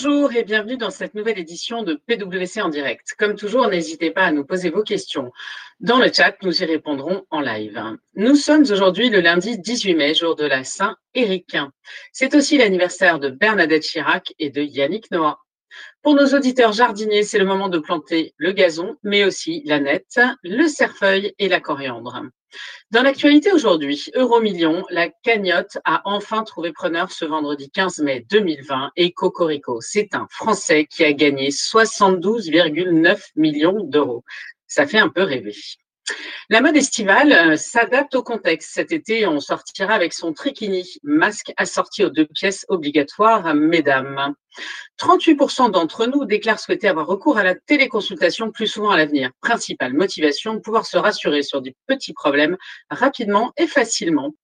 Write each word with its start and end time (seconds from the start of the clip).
Bonjour 0.00 0.32
et 0.32 0.44
bienvenue 0.44 0.76
dans 0.76 0.90
cette 0.90 1.16
nouvelle 1.16 1.40
édition 1.40 1.82
de 1.82 2.00
PwC 2.06 2.62
en 2.62 2.68
direct. 2.68 3.16
Comme 3.18 3.34
toujours, 3.34 3.66
n'hésitez 3.66 4.12
pas 4.12 4.26
à 4.26 4.30
nous 4.30 4.44
poser 4.44 4.70
vos 4.70 4.84
questions. 4.84 5.32
Dans 5.80 5.98
le 5.98 6.08
chat, 6.12 6.36
nous 6.42 6.62
y 6.62 6.64
répondrons 6.64 7.24
en 7.30 7.40
live. 7.40 7.82
Nous 8.14 8.36
sommes 8.36 8.62
aujourd'hui 8.70 9.08
le 9.10 9.18
lundi 9.20 9.58
18 9.58 9.96
mai, 9.96 10.14
jour 10.14 10.36
de 10.36 10.44
la 10.44 10.62
Saint-Éric. 10.62 11.56
C'est 12.12 12.36
aussi 12.36 12.58
l'anniversaire 12.58 13.18
de 13.18 13.28
Bernadette 13.28 13.82
Chirac 13.82 14.32
et 14.38 14.50
de 14.50 14.62
Yannick 14.62 15.10
Noah. 15.10 15.40
Pour 16.02 16.14
nos 16.14 16.32
auditeurs 16.32 16.72
jardiniers, 16.72 17.24
c'est 17.24 17.40
le 17.40 17.44
moment 17.44 17.68
de 17.68 17.80
planter 17.80 18.34
le 18.36 18.52
gazon, 18.52 18.94
mais 19.02 19.24
aussi 19.24 19.62
la 19.64 19.80
nette, 19.80 20.20
le 20.44 20.68
cerfeuil 20.68 21.34
et 21.40 21.48
la 21.48 21.58
coriandre. 21.58 22.22
Dans 22.90 23.02
l'actualité 23.02 23.52
aujourd'hui, 23.52 24.10
Euromillion, 24.14 24.84
la 24.90 25.08
cagnotte 25.08 25.78
a 25.84 26.02
enfin 26.04 26.42
trouvé 26.42 26.72
preneur 26.72 27.12
ce 27.12 27.24
vendredi 27.24 27.70
15 27.70 27.98
mai 27.98 28.26
2020 28.30 28.92
et 28.96 29.12
Cocorico, 29.12 29.80
c'est 29.80 30.14
un 30.14 30.26
Français 30.30 30.86
qui 30.86 31.04
a 31.04 31.12
gagné 31.12 31.50
72,9 31.50 33.30
millions 33.36 33.84
d'euros. 33.84 34.24
Ça 34.66 34.86
fait 34.86 34.98
un 34.98 35.08
peu 35.08 35.22
rêver. 35.22 35.54
La 36.50 36.60
mode 36.60 36.76
estivale 36.76 37.32
euh, 37.32 37.56
s'adapte 37.56 38.14
au 38.14 38.22
contexte. 38.22 38.72
Cet 38.72 38.92
été, 38.92 39.26
on 39.26 39.40
sortira 39.40 39.94
avec 39.94 40.12
son 40.12 40.32
trichini, 40.32 40.98
masque 41.02 41.52
assorti 41.56 42.04
aux 42.04 42.10
deux 42.10 42.26
pièces 42.26 42.64
obligatoires, 42.68 43.54
mesdames. 43.54 44.34
38% 45.00 45.70
d'entre 45.70 46.06
nous 46.06 46.24
déclarent 46.24 46.58
souhaiter 46.58 46.88
avoir 46.88 47.06
recours 47.06 47.38
à 47.38 47.44
la 47.44 47.54
téléconsultation 47.54 48.50
plus 48.50 48.66
souvent 48.66 48.90
à 48.90 48.96
l'avenir. 48.96 49.30
Principale 49.40 49.94
motivation, 49.94 50.60
pouvoir 50.60 50.86
se 50.86 50.98
rassurer 50.98 51.42
sur 51.42 51.62
des 51.62 51.76
petits 51.86 52.12
problèmes 52.12 52.56
rapidement 52.90 53.52
et 53.56 53.66
facilement. 53.66 54.34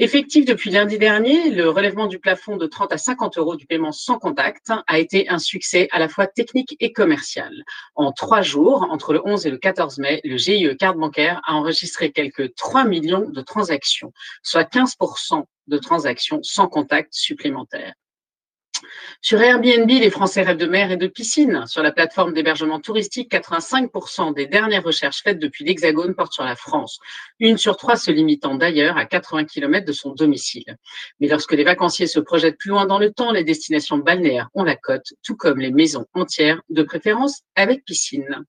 Effectif 0.00 0.44
depuis 0.44 0.70
lundi 0.70 0.96
dernier, 0.96 1.50
le 1.50 1.70
relèvement 1.70 2.06
du 2.06 2.20
plafond 2.20 2.56
de 2.56 2.68
30 2.68 2.92
à 2.92 2.98
50 2.98 3.36
euros 3.36 3.56
du 3.56 3.66
paiement 3.66 3.90
sans 3.90 4.16
contact 4.16 4.70
a 4.86 4.96
été 5.00 5.28
un 5.28 5.40
succès 5.40 5.88
à 5.90 5.98
la 5.98 6.08
fois 6.08 6.28
technique 6.28 6.76
et 6.78 6.92
commercial. 6.92 7.52
En 7.96 8.12
trois 8.12 8.40
jours, 8.40 8.86
entre 8.92 9.12
le 9.12 9.20
11 9.24 9.44
et 9.46 9.50
le 9.50 9.58
14 9.58 9.98
mai, 9.98 10.20
le 10.22 10.36
GIE 10.36 10.76
carte 10.78 10.96
bancaire 10.96 11.40
a 11.44 11.54
enregistré 11.54 12.12
quelques 12.12 12.54
3 12.54 12.84
millions 12.84 13.28
de 13.28 13.40
transactions, 13.40 14.12
soit 14.44 14.72
15% 14.72 15.42
de 15.66 15.78
transactions 15.78 16.38
sans 16.44 16.68
contact 16.68 17.12
supplémentaire. 17.12 17.92
Sur 19.20 19.40
Airbnb, 19.40 19.88
les 19.88 20.10
Français 20.10 20.42
rêvent 20.42 20.56
de 20.56 20.66
mer 20.66 20.90
et 20.90 20.96
de 20.96 21.06
piscine. 21.06 21.64
Sur 21.66 21.82
la 21.82 21.92
plateforme 21.92 22.32
d'hébergement 22.32 22.80
touristique, 22.80 23.32
85% 23.32 24.34
des 24.34 24.46
dernières 24.46 24.84
recherches 24.84 25.22
faites 25.22 25.38
depuis 25.38 25.64
l'Hexagone 25.64 26.14
portent 26.14 26.32
sur 26.32 26.44
la 26.44 26.56
France. 26.56 26.98
Une 27.40 27.58
sur 27.58 27.76
trois 27.76 27.96
se 27.96 28.10
limitant 28.10 28.54
d'ailleurs 28.54 28.96
à 28.96 29.04
80 29.04 29.44
km 29.44 29.86
de 29.86 29.92
son 29.92 30.12
domicile. 30.12 30.76
Mais 31.20 31.28
lorsque 31.28 31.52
les 31.52 31.64
vacanciers 31.64 32.06
se 32.06 32.20
projettent 32.20 32.58
plus 32.58 32.70
loin 32.70 32.86
dans 32.86 32.98
le 32.98 33.12
temps, 33.12 33.32
les 33.32 33.44
destinations 33.44 33.98
balnéaires 33.98 34.48
ont 34.54 34.64
la 34.64 34.76
cote, 34.76 35.14
tout 35.22 35.36
comme 35.36 35.60
les 35.60 35.70
maisons 35.70 36.06
entières, 36.14 36.60
de 36.68 36.82
préférence 36.82 37.42
avec 37.56 37.84
piscine. 37.84 38.44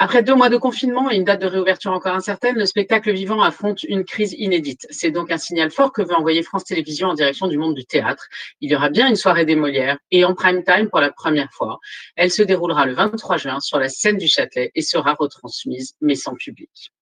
Après 0.00 0.22
deux 0.22 0.36
mois 0.36 0.48
de 0.48 0.56
confinement 0.56 1.10
et 1.10 1.16
une 1.16 1.24
date 1.24 1.40
de 1.40 1.48
réouverture 1.48 1.90
encore 1.90 2.14
incertaine, 2.14 2.54
le 2.54 2.66
spectacle 2.66 3.12
vivant 3.12 3.42
affronte 3.42 3.82
une 3.82 4.04
crise 4.04 4.32
inédite. 4.38 4.86
C'est 4.90 5.10
donc 5.10 5.32
un 5.32 5.38
signal 5.38 5.72
fort 5.72 5.92
que 5.92 6.02
veut 6.02 6.14
envoyer 6.14 6.44
France 6.44 6.62
Télévisions 6.62 7.08
en 7.08 7.14
direction 7.14 7.48
du 7.48 7.58
monde 7.58 7.74
du 7.74 7.84
théâtre. 7.84 8.28
Il 8.60 8.70
y 8.70 8.76
aura 8.76 8.90
bien 8.90 9.08
une 9.08 9.16
soirée 9.16 9.44
des 9.44 9.56
Molières 9.56 9.98
et 10.12 10.24
en 10.24 10.36
prime 10.36 10.62
time 10.62 10.88
pour 10.88 11.00
la 11.00 11.10
première 11.10 11.50
fois. 11.52 11.80
Elle 12.14 12.30
se 12.30 12.44
déroulera 12.44 12.86
le 12.86 12.94
23 12.94 13.38
juin 13.38 13.58
sur 13.58 13.80
la 13.80 13.88
scène 13.88 14.18
du 14.18 14.28
Châtelet 14.28 14.70
et 14.76 14.82
sera 14.82 15.14
retransmise, 15.14 15.94
mais 16.00 16.14
sans 16.14 16.36
public. 16.36 16.92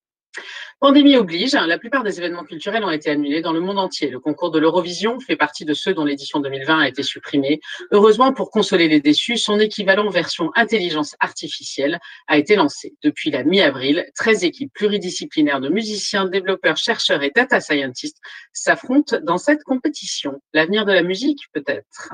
Pandémie 0.79 1.17
oblige, 1.17 1.55
hein, 1.55 1.65
la 1.65 1.79
plupart 1.79 2.03
des 2.03 2.19
événements 2.19 2.43
culturels 2.43 2.83
ont 2.83 2.91
été 2.91 3.09
annulés 3.09 3.41
dans 3.41 3.51
le 3.51 3.59
monde 3.59 3.79
entier. 3.79 4.09
Le 4.09 4.19
concours 4.19 4.51
de 4.51 4.59
l'Eurovision 4.59 5.19
fait 5.19 5.35
partie 5.35 5.65
de 5.65 5.73
ceux 5.73 5.95
dont 5.95 6.05
l'édition 6.05 6.39
2020 6.39 6.79
a 6.79 6.87
été 6.87 7.01
supprimée. 7.01 7.59
Heureusement, 7.91 8.31
pour 8.31 8.51
consoler 8.51 8.87
les 8.87 9.01
déçus, 9.01 9.37
son 9.37 9.59
équivalent 9.59 10.07
version 10.09 10.51
intelligence 10.55 11.15
artificielle 11.19 11.99
a 12.27 12.37
été 12.37 12.55
lancé. 12.55 12.93
Depuis 13.01 13.31
la 13.31 13.43
mi-avril, 13.43 14.05
13 14.15 14.43
équipes 14.43 14.71
pluridisciplinaires 14.71 15.61
de 15.61 15.69
musiciens, 15.69 16.25
développeurs, 16.25 16.77
chercheurs 16.77 17.23
et 17.23 17.31
data 17.35 17.59
scientists 17.59 18.19
s'affrontent 18.53 19.17
dans 19.23 19.39
cette 19.39 19.63
compétition. 19.63 20.41
L'avenir 20.53 20.85
de 20.85 20.93
la 20.93 21.01
musique, 21.01 21.39
peut-être? 21.53 22.11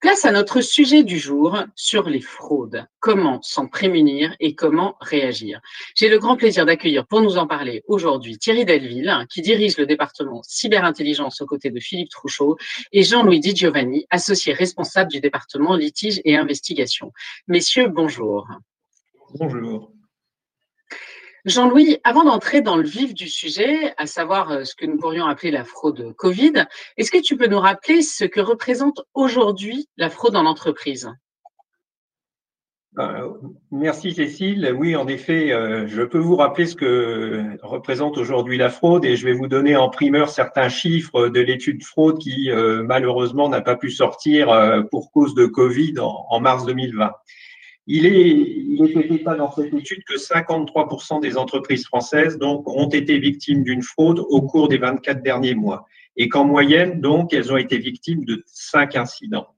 Place 0.00 0.24
à 0.24 0.32
notre 0.32 0.62
sujet 0.62 1.04
du 1.04 1.18
jour 1.18 1.58
sur 1.76 2.08
les 2.08 2.22
fraudes. 2.22 2.86
Comment 3.00 3.42
s'en 3.42 3.66
prémunir 3.66 4.34
et 4.40 4.54
comment 4.54 4.96
réagir 4.98 5.60
J'ai 5.94 6.08
le 6.08 6.18
grand 6.18 6.38
plaisir 6.38 6.64
d'accueillir 6.64 7.06
pour 7.06 7.20
nous 7.20 7.36
en 7.36 7.46
parler 7.46 7.84
aujourd'hui 7.86 8.38
Thierry 8.38 8.64
Delville, 8.64 9.26
qui 9.28 9.42
dirige 9.42 9.76
le 9.76 9.84
département 9.84 10.40
cyberintelligence 10.42 11.42
aux 11.42 11.46
côtés 11.46 11.68
de 11.68 11.78
Philippe 11.80 12.08
Trouchot, 12.08 12.56
et 12.92 13.02
Jean-Louis 13.02 13.40
Di 13.40 13.54
Giovanni, 13.54 14.06
associé 14.08 14.54
responsable 14.54 15.10
du 15.10 15.20
département 15.20 15.76
litige 15.76 16.22
et 16.24 16.34
investigation. 16.34 17.12
Messieurs, 17.46 17.88
bonjour. 17.88 18.48
Bonjour. 19.34 19.92
Jean-Louis, 21.46 21.98
avant 22.04 22.24
d'entrer 22.24 22.60
dans 22.60 22.76
le 22.76 22.86
vif 22.86 23.14
du 23.14 23.28
sujet, 23.28 23.94
à 23.96 24.06
savoir 24.06 24.50
euh, 24.50 24.64
ce 24.64 24.74
que 24.74 24.84
nous 24.84 24.98
pourrions 24.98 25.26
appeler 25.26 25.50
la 25.50 25.64
fraude 25.64 26.14
Covid, 26.16 26.66
est-ce 26.96 27.10
que 27.10 27.20
tu 27.20 27.36
peux 27.36 27.46
nous 27.46 27.58
rappeler 27.58 28.02
ce 28.02 28.24
que 28.24 28.40
représente 28.40 29.02
aujourd'hui 29.14 29.88
la 29.96 30.10
fraude 30.10 30.36
en 30.36 30.44
entreprise? 30.44 31.10
Euh, 32.98 33.30
Merci 33.70 34.12
Cécile. 34.12 34.74
Oui, 34.76 34.96
en 34.96 35.06
effet, 35.06 35.52
euh, 35.52 35.86
je 35.86 36.02
peux 36.02 36.18
vous 36.18 36.36
rappeler 36.36 36.66
ce 36.66 36.74
que 36.74 37.56
représente 37.62 38.18
aujourd'hui 38.18 38.58
la 38.58 38.68
fraude 38.68 39.04
et 39.06 39.16
je 39.16 39.24
vais 39.24 39.32
vous 39.32 39.46
donner 39.46 39.76
en 39.76 39.88
primeur 39.88 40.28
certains 40.28 40.68
chiffres 40.68 41.28
de 41.28 41.40
l'étude 41.40 41.82
fraude 41.84 42.18
qui 42.18 42.50
malheureusement 42.84 43.48
n'a 43.48 43.60
pas 43.60 43.76
pu 43.76 43.90
sortir 43.90 44.84
pour 44.90 45.12
cause 45.12 45.34
de 45.34 45.46
Covid 45.46 45.94
en 46.00 46.40
mars 46.40 46.66
2020. 46.66 47.12
Il 47.92 48.06
est, 48.06 48.30
il 48.30 48.76
dans 49.36 49.50
cette 49.50 49.74
étude 49.74 50.04
que 50.04 50.14
53% 50.14 51.20
des 51.20 51.36
entreprises 51.36 51.84
françaises 51.84 52.38
ont 52.40 52.88
été 52.88 53.18
victimes 53.18 53.64
d'une 53.64 53.82
fraude 53.82 54.20
au 54.20 54.42
cours 54.42 54.68
des 54.68 54.78
24 54.78 55.24
derniers 55.24 55.56
mois 55.56 55.86
et 56.16 56.28
qu'en 56.28 56.44
moyenne, 56.44 57.02
elles 57.32 57.52
ont 57.52 57.56
été 57.56 57.78
victimes 57.78 58.24
de 58.24 58.44
5 58.46 58.94
incidents. 58.94 59.48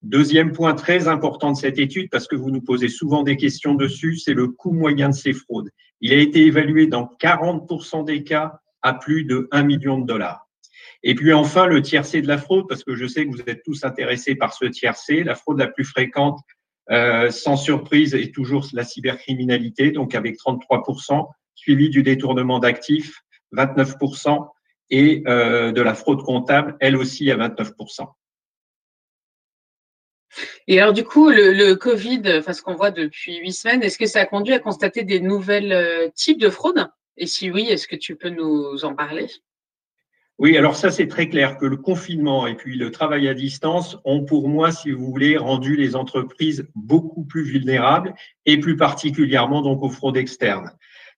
Deuxième 0.00 0.52
point 0.52 0.72
très 0.72 1.06
important 1.06 1.52
de 1.52 1.56
cette 1.58 1.78
étude, 1.78 2.08
parce 2.08 2.26
que 2.26 2.34
vous 2.34 2.50
nous 2.50 2.62
posez 2.62 2.88
souvent 2.88 3.22
des 3.22 3.36
questions 3.36 3.74
dessus, 3.74 4.16
c'est 4.16 4.32
le 4.32 4.48
coût 4.48 4.72
moyen 4.72 5.10
de 5.10 5.14
ces 5.14 5.34
fraudes. 5.34 5.68
Il 6.00 6.14
a 6.14 6.16
été 6.16 6.46
évalué 6.46 6.86
dans 6.86 7.10
40% 7.20 8.06
des 8.06 8.24
cas 8.24 8.58
à 8.80 8.94
plus 8.94 9.24
de 9.24 9.48
1 9.52 9.64
million 9.64 9.98
de 9.98 10.06
dollars. 10.06 10.48
Et 11.02 11.14
puis 11.14 11.34
enfin, 11.34 11.66
le 11.66 11.82
tiercé 11.82 12.22
de 12.22 12.26
la 12.26 12.38
fraude, 12.38 12.66
parce 12.68 12.84
que 12.84 12.96
je 12.96 13.06
sais 13.06 13.26
que 13.26 13.32
vous 13.32 13.42
êtes 13.46 13.62
tous 13.64 13.84
intéressés 13.84 14.34
par 14.34 14.54
ce 14.54 14.64
tiercé. 14.64 15.24
La 15.24 15.34
fraude 15.34 15.58
la 15.58 15.66
plus 15.66 15.84
fréquente, 15.84 16.40
euh, 16.90 17.30
sans 17.30 17.56
surprise, 17.56 18.14
et 18.14 18.30
toujours 18.30 18.66
la 18.72 18.84
cybercriminalité, 18.84 19.90
donc 19.90 20.14
avec 20.14 20.36
33%, 20.36 21.28
suivi 21.54 21.90
du 21.90 22.02
détournement 22.02 22.58
d'actifs, 22.58 23.22
29%, 23.54 24.48
et 24.90 25.24
euh, 25.26 25.72
de 25.72 25.82
la 25.82 25.94
fraude 25.94 26.22
comptable, 26.22 26.76
elle 26.80 26.96
aussi 26.96 27.30
à 27.30 27.36
29%. 27.36 28.06
Et 30.68 30.80
alors 30.80 30.92
du 30.92 31.04
coup, 31.04 31.30
le, 31.30 31.52
le 31.52 31.74
Covid, 31.76 32.22
enfin 32.38 32.52
ce 32.52 32.62
qu'on 32.62 32.74
voit 32.74 32.90
depuis 32.90 33.36
huit 33.38 33.52
semaines, 33.52 33.82
est-ce 33.82 33.98
que 33.98 34.06
ça 34.06 34.20
a 34.20 34.26
conduit 34.26 34.54
à 34.54 34.58
constater 34.58 35.02
des 35.02 35.20
nouvelles 35.20 35.72
euh, 35.72 36.08
types 36.14 36.40
de 36.40 36.50
fraudes 36.50 36.88
Et 37.16 37.26
si 37.26 37.50
oui, 37.50 37.66
est-ce 37.68 37.88
que 37.88 37.96
tu 37.96 38.16
peux 38.16 38.30
nous 38.30 38.84
en 38.84 38.94
parler? 38.94 39.26
Oui, 40.38 40.58
alors 40.58 40.76
ça 40.76 40.90
c'est 40.90 41.06
très 41.06 41.28
clair 41.28 41.56
que 41.56 41.64
le 41.64 41.78
confinement 41.78 42.46
et 42.46 42.54
puis 42.54 42.76
le 42.76 42.90
travail 42.90 43.26
à 43.26 43.32
distance 43.32 43.96
ont 44.04 44.22
pour 44.24 44.50
moi, 44.50 44.70
si 44.70 44.90
vous 44.90 45.06
voulez, 45.06 45.38
rendu 45.38 45.76
les 45.76 45.96
entreprises 45.96 46.68
beaucoup 46.74 47.24
plus 47.24 47.42
vulnérables 47.42 48.14
et 48.44 48.58
plus 48.58 48.76
particulièrement 48.76 49.62
donc 49.62 49.82
aux 49.82 49.88
fraudes 49.88 50.18
externes. 50.18 50.72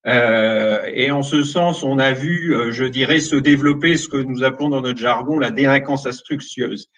Euh, 0.06 0.82
et 0.94 1.10
en 1.10 1.22
ce 1.22 1.42
sens, 1.42 1.82
on 1.82 1.98
a 1.98 2.12
vu, 2.12 2.54
euh, 2.54 2.70
je 2.70 2.84
dirais, 2.84 3.18
se 3.18 3.34
développer 3.34 3.96
ce 3.96 4.08
que 4.08 4.16
nous 4.16 4.44
appelons 4.44 4.68
dans 4.68 4.80
notre 4.80 5.00
jargon 5.00 5.38
la 5.38 5.50
délinquance 5.50 6.06
astucieuse. 6.06 6.88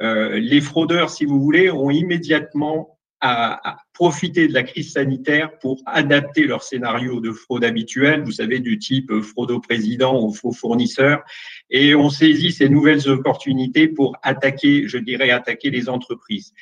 Euh, 0.00 0.38
les 0.38 0.62
fraudeurs, 0.62 1.10
si 1.10 1.26
vous 1.26 1.40
voulez, 1.40 1.70
ont 1.70 1.90
immédiatement 1.90 2.95
à, 3.26 3.78
profiter 3.92 4.46
de 4.46 4.52
la 4.52 4.62
crise 4.62 4.92
sanitaire 4.92 5.58
pour 5.58 5.80
adapter 5.86 6.44
leur 6.44 6.62
scénario 6.62 7.20
de 7.20 7.32
fraude 7.32 7.64
habituel, 7.64 8.22
vous 8.24 8.32
savez, 8.32 8.60
du 8.60 8.78
type 8.78 9.10
fraude 9.22 9.50
au 9.50 9.60
président 9.60 10.22
ou 10.22 10.34
faux 10.34 10.52
fournisseur, 10.52 11.22
et 11.70 11.94
on 11.94 12.10
saisit 12.10 12.52
ces 12.52 12.68
nouvelles 12.68 13.08
opportunités 13.08 13.88
pour 13.88 14.16
attaquer, 14.22 14.86
je 14.86 14.98
dirais, 14.98 15.30
attaquer 15.30 15.70
les 15.70 15.88
entreprises. 15.88 16.52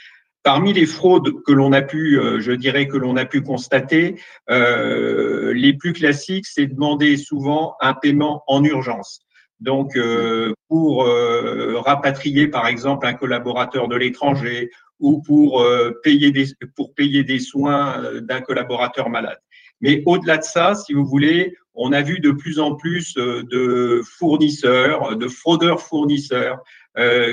Parmi 0.45 0.75
les 0.75 0.85
fraudes 0.85 1.43
que 1.43 1.53
l'on 1.53 1.73
a 1.73 1.81
pu, 1.81 2.21
euh, 2.21 2.39
je 2.39 2.53
dirais 2.53 2.87
que 2.87 2.99
l'on 2.99 3.17
a 3.17 3.25
pu 3.25 3.41
constater, 3.41 4.21
euh, 4.51 5.55
les 5.55 5.73
plus 5.73 5.95
classiques, 5.95 6.47
c'est 6.47 6.67
demander 6.67 7.17
souvent 7.17 7.77
un 7.81 7.95
paiement 7.95 8.45
en 8.47 8.63
urgence. 8.63 9.21
Donc, 9.61 9.97
euh, 9.97 10.53
pour 10.69 11.07
rapatrier, 11.07 12.49
par 12.49 12.67
exemple, 12.67 13.07
un 13.07 13.15
collaborateur 13.15 13.89
de 13.89 13.97
l'étranger 13.97 14.71
ou 15.00 15.20
pour 15.23 15.61
euh, 15.61 15.91
payer 16.02 16.31
des 16.31 16.46
pour 16.76 16.94
payer 16.94 17.25
des 17.25 17.38
soins 17.38 18.02
euh, 18.02 18.20
d'un 18.20 18.41
collaborateur 18.41 19.08
malade. 19.08 19.38
Mais 19.81 20.02
au-delà 20.06 20.38
de 20.38 20.44
ça, 20.44 20.75
si 20.75 20.93
vous 20.93 21.05
voulez, 21.05 21.56
on 21.75 21.93
a 21.93 22.00
vu 22.00 22.20
de 22.20 22.31
plus 22.31 22.58
en 22.58 22.75
plus 22.75 23.17
euh, 23.19 23.43
de 23.50 24.02
fournisseurs, 24.19 25.17
de 25.17 25.29
fraudeurs 25.29 25.81
fournisseurs, 25.81 26.62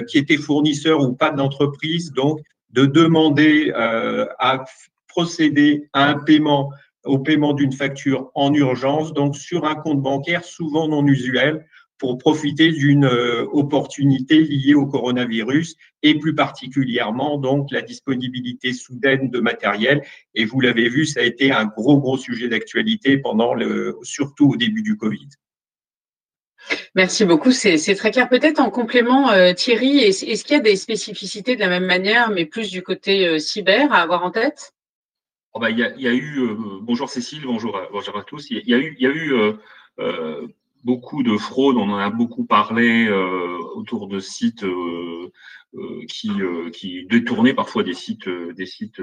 qui 0.07 0.17
étaient 0.17 0.37
fournisseurs 0.37 1.01
ou 1.01 1.13
pas 1.13 1.29
d'entreprise, 1.29 2.11
donc 2.13 2.39
de 2.71 2.87
demander 2.87 3.71
à 3.75 4.65
procéder 5.07 5.87
à 5.93 6.09
un 6.09 6.15
paiement 6.17 6.71
au 7.05 7.19
paiement 7.19 7.53
d'une 7.53 7.71
facture 7.71 8.31
en 8.33 8.53
urgence, 8.53 9.13
donc 9.13 9.35
sur 9.35 9.65
un 9.65 9.75
compte 9.75 10.01
bancaire 10.01 10.43
souvent 10.43 10.87
non 10.87 11.05
usuel, 11.05 11.65
pour 12.01 12.17
profiter 12.17 12.71
d'une 12.71 13.05
euh, 13.05 13.45
opportunité 13.51 14.39
liée 14.39 14.73
au 14.73 14.87
coronavirus 14.87 15.75
et 16.01 16.17
plus 16.17 16.33
particulièrement 16.33 17.37
donc 17.37 17.69
la 17.69 17.83
disponibilité 17.83 18.73
soudaine 18.73 19.29
de 19.29 19.39
matériel. 19.39 20.01
Et 20.33 20.45
vous 20.45 20.59
l'avez 20.61 20.89
vu, 20.89 21.05
ça 21.05 21.19
a 21.19 21.23
été 21.23 21.51
un 21.51 21.65
gros 21.65 21.99
gros 21.99 22.17
sujet 22.17 22.47
d'actualité 22.47 23.19
pendant 23.19 23.53
le, 23.53 23.99
surtout 24.01 24.49
au 24.49 24.55
début 24.57 24.81
du 24.81 24.97
Covid. 24.97 25.27
Merci 26.95 27.23
beaucoup, 27.23 27.51
c'est 27.51 27.77
très 27.93 28.09
clair. 28.09 28.27
Peut-être 28.29 28.59
en 28.59 28.71
complément, 28.71 29.29
euh, 29.29 29.53
Thierry, 29.53 29.99
est-ce 29.99 30.43
qu'il 30.43 30.55
y 30.55 30.59
a 30.59 30.63
des 30.63 30.77
spécificités 30.77 31.55
de 31.55 31.59
la 31.59 31.69
même 31.69 31.85
manière, 31.85 32.31
mais 32.31 32.47
plus 32.47 32.71
du 32.71 32.81
côté 32.81 33.27
euh, 33.27 33.37
cyber 33.37 33.93
à 33.93 34.01
avoir 34.01 34.23
en 34.23 34.31
tête? 34.31 34.73
Oh 35.53 35.59
bah, 35.59 35.69
il, 35.69 35.77
y 35.77 35.83
a, 35.83 35.93
il, 35.95 36.01
y 36.01 36.07
a, 36.07 36.13
eu, 36.13 36.49
bonjour 36.81 37.11
Cécile, 37.11 37.43
bonjour, 37.45 37.79
bonjour 37.91 38.17
à 38.17 38.23
tous, 38.23 38.49
il 38.49 38.67
y 38.67 38.73
a 38.73 38.79
eu, 38.79 38.95
il 38.97 39.03
y 39.03 39.05
a 39.05 39.11
eu 39.11 39.33
beaucoup 40.83 41.23
de 41.23 41.37
fraudes, 41.37 41.77
on 41.77 41.89
en 41.89 41.97
a 41.97 42.09
beaucoup 42.09 42.45
parlé 42.45 43.07
euh, 43.07 43.57
autour 43.75 44.07
de 44.07 44.19
sites 44.19 44.63
euh, 44.63 45.31
euh, 45.75 46.05
qui, 46.07 46.31
qui 46.73 47.05
détournaient 47.05 47.53
parfois 47.53 47.83
des 47.83 47.93
sites, 47.93 48.29
des 48.29 48.65
sites 48.65 49.01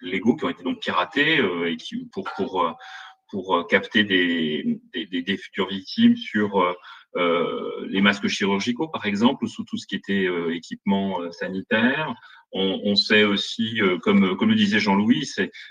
légaux 0.00 0.36
qui 0.36 0.44
ont 0.44 0.50
été 0.50 0.62
donc 0.62 0.80
piratés 0.80 1.40
et 1.66 1.76
qui 1.76 2.08
pour 2.12 2.28
pour 2.36 2.76
pour 3.28 3.66
capter 3.68 4.02
des, 4.02 4.80
des, 4.92 5.22
des 5.22 5.36
futures 5.36 5.68
victimes 5.68 6.16
sur 6.16 6.76
les 7.90 8.00
masques 8.00 8.28
chirurgicaux 8.28 8.88
par 8.88 9.06
exemple, 9.06 9.44
ou 9.44 9.48
sous 9.48 9.64
tout 9.64 9.76
ce 9.76 9.86
qui 9.86 9.96
était 9.96 10.28
équipement 10.50 11.18
sanitaire. 11.32 12.14
On, 12.52 12.96
sait 12.96 13.22
aussi, 13.22 13.80
comme, 14.02 14.36
comme 14.36 14.48
le 14.48 14.56
disait 14.56 14.80
Jean-Louis, 14.80 15.24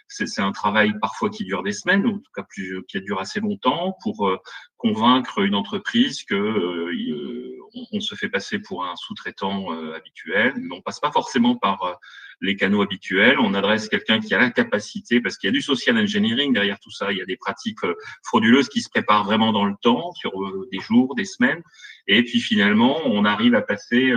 c'est 0.07 0.41
un 0.41 0.53
travail 0.53 0.93
parfois 1.01 1.29
qui 1.29 1.43
dure 1.43 1.61
des 1.61 1.73
semaines, 1.73 2.05
ou 2.05 2.15
en 2.15 2.19
tout 2.19 2.31
cas 2.33 2.45
plus, 2.47 2.85
qui 2.87 3.01
dure 3.01 3.19
assez 3.19 3.41
longtemps, 3.41 3.97
pour 4.01 4.39
convaincre 4.79 5.39
une 5.39 5.55
entreprise 5.55 6.23
que 6.23 6.35
euh, 6.35 7.59
on, 7.91 7.99
se 7.99 8.15
fait 8.15 8.29
passer 8.29 8.59
pour 8.59 8.85
un 8.85 8.95
sous-traitant 8.95 9.73
euh, 9.73 9.93
habituel. 9.93 10.53
Mais 10.55 10.73
on 10.73 10.81
passe 10.81 11.01
pas 11.01 11.11
forcément 11.11 11.57
par 11.57 11.83
euh, 11.83 11.93
les 12.39 12.55
canaux 12.55 12.81
habituels. 12.81 13.37
On 13.39 13.53
adresse 13.53 13.89
quelqu'un 13.89 14.21
qui 14.21 14.33
a 14.33 14.39
la 14.39 14.49
capacité, 14.49 15.19
parce 15.19 15.37
qu'il 15.37 15.49
y 15.49 15.51
a 15.51 15.53
du 15.53 15.61
social 15.61 15.97
engineering 15.97 16.53
derrière 16.53 16.79
tout 16.79 16.91
ça. 16.91 17.11
Il 17.11 17.17
y 17.17 17.21
a 17.21 17.25
des 17.25 17.35
pratiques 17.35 17.79
frauduleuses 18.23 18.69
qui 18.69 18.81
se 18.81 18.89
préparent 18.89 19.25
vraiment 19.25 19.51
dans 19.51 19.65
le 19.65 19.75
temps, 19.81 20.13
sur 20.13 20.31
des 20.71 20.79
jours, 20.79 21.13
des 21.13 21.25
semaines. 21.25 21.61
Et 22.09 22.23
puis 22.23 22.41
finalement, 22.41 22.99
on 23.05 23.23
arrive 23.23 23.55
à 23.55 23.61
passer 23.61 24.13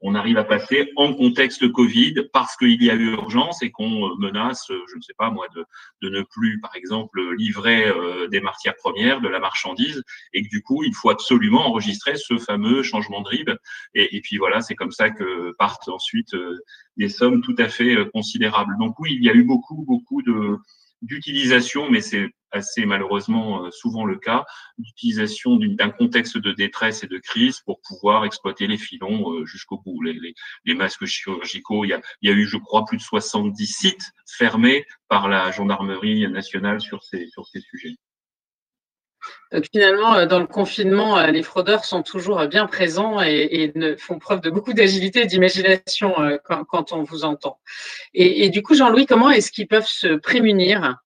on 0.00 0.14
arrive 0.14 0.36
à 0.36 0.44
passer 0.44 0.92
en 0.96 1.14
contexte 1.14 1.70
Covid 1.72 2.14
parce 2.32 2.56
qu'il 2.56 2.82
y 2.82 2.90
a 2.90 2.94
urgence 2.94 3.62
et 3.62 3.70
qu'on 3.70 4.14
menace, 4.18 4.66
je 4.68 4.96
ne 4.96 5.00
sais 5.00 5.14
pas 5.16 5.30
moi, 5.30 5.46
de, 5.54 5.64
de 6.02 6.10
ne 6.10 6.22
plus, 6.22 6.60
par 6.60 6.76
exemple, 6.76 7.34
livrer 7.34 7.88
euh, 7.88 8.28
des 8.28 8.40
matières 8.40 8.76
premières, 8.76 9.20
de 9.20 9.28
la 9.28 9.38
marchandise, 9.38 10.02
et 10.34 10.42
que 10.42 10.48
du 10.48 10.62
coup, 10.62 10.84
il 10.84 10.94
faut 10.94 11.10
absolument 11.10 11.66
enregistrer 11.66 12.16
ce 12.16 12.36
fameux 12.36 12.82
changement 12.82 13.22
de 13.22 13.28
RIB. 13.28 13.50
Et, 13.94 14.20
puis 14.20 14.36
voilà, 14.36 14.60
c'est 14.60 14.74
comme 14.74 14.92
ça 14.92 15.10
que 15.10 15.52
partent 15.58 15.88
ensuite 15.88 16.34
euh, 16.34 16.58
des 16.96 17.08
sommes 17.08 17.42
tout 17.42 17.56
à 17.58 17.68
fait 17.68 17.96
euh, 17.96 18.04
considérables. 18.12 18.76
Donc 18.78 18.98
oui, 18.98 19.14
il 19.14 19.24
y 19.24 19.30
a 19.30 19.34
eu 19.34 19.44
beaucoup, 19.44 19.84
beaucoup 19.86 20.22
de 20.22 20.58
d'utilisation, 21.02 21.90
mais 21.90 22.00
c'est 22.00 22.30
assez 22.56 22.84
malheureusement 22.84 23.64
euh, 23.64 23.70
souvent 23.70 24.04
le 24.04 24.16
cas, 24.18 24.44
d'utilisation 24.78 25.56
d'un 25.56 25.90
contexte 25.90 26.38
de 26.38 26.52
détresse 26.52 27.04
et 27.04 27.06
de 27.06 27.18
crise 27.18 27.60
pour 27.60 27.80
pouvoir 27.80 28.24
exploiter 28.24 28.66
les 28.66 28.78
filons 28.78 29.32
euh, 29.32 29.46
jusqu'au 29.46 29.78
bout. 29.78 30.02
Les, 30.02 30.74
masques 30.74 31.06
chirurgicaux, 31.06 31.84
il 31.84 31.98
y, 32.22 32.28
a, 32.28 32.32
eu, 32.32 32.46
je 32.46 32.58
crois, 32.58 32.84
plus 32.84 32.98
de 32.98 33.02
70 33.02 33.66
sites 33.66 34.10
fermés 34.26 34.84
par 35.08 35.28
la 35.28 35.50
gendarmerie 35.50 36.28
nationale 36.28 36.80
sur 36.80 37.02
ces, 37.02 37.28
sur 37.28 37.46
ces 37.46 37.60
sujets. 37.60 37.96
Donc 39.52 39.64
finalement, 39.72 40.14
euh, 40.14 40.26
dans 40.26 40.38
le 40.38 40.46
confinement, 40.46 41.24
les 41.26 41.42
fraudeurs 41.42 41.84
sont 41.84 42.02
toujours 42.02 42.46
bien 42.46 42.66
présents 42.66 43.20
et, 43.22 43.72
font 43.98 44.18
preuve 44.18 44.40
de 44.40 44.50
beaucoup 44.50 44.72
d'agilité 44.72 45.22
et 45.22 45.26
d'imagination 45.26 46.14
quand, 46.44 46.92
on 46.92 47.02
vous 47.02 47.24
entend. 47.24 47.58
Et 48.12 48.50
du 48.50 48.62
coup, 48.62 48.74
Jean-Louis, 48.74 49.06
comment 49.06 49.30
est-ce 49.30 49.50
qu'ils 49.50 49.68
peuvent 49.68 49.86
se 49.86 50.16
prémunir 50.16 50.98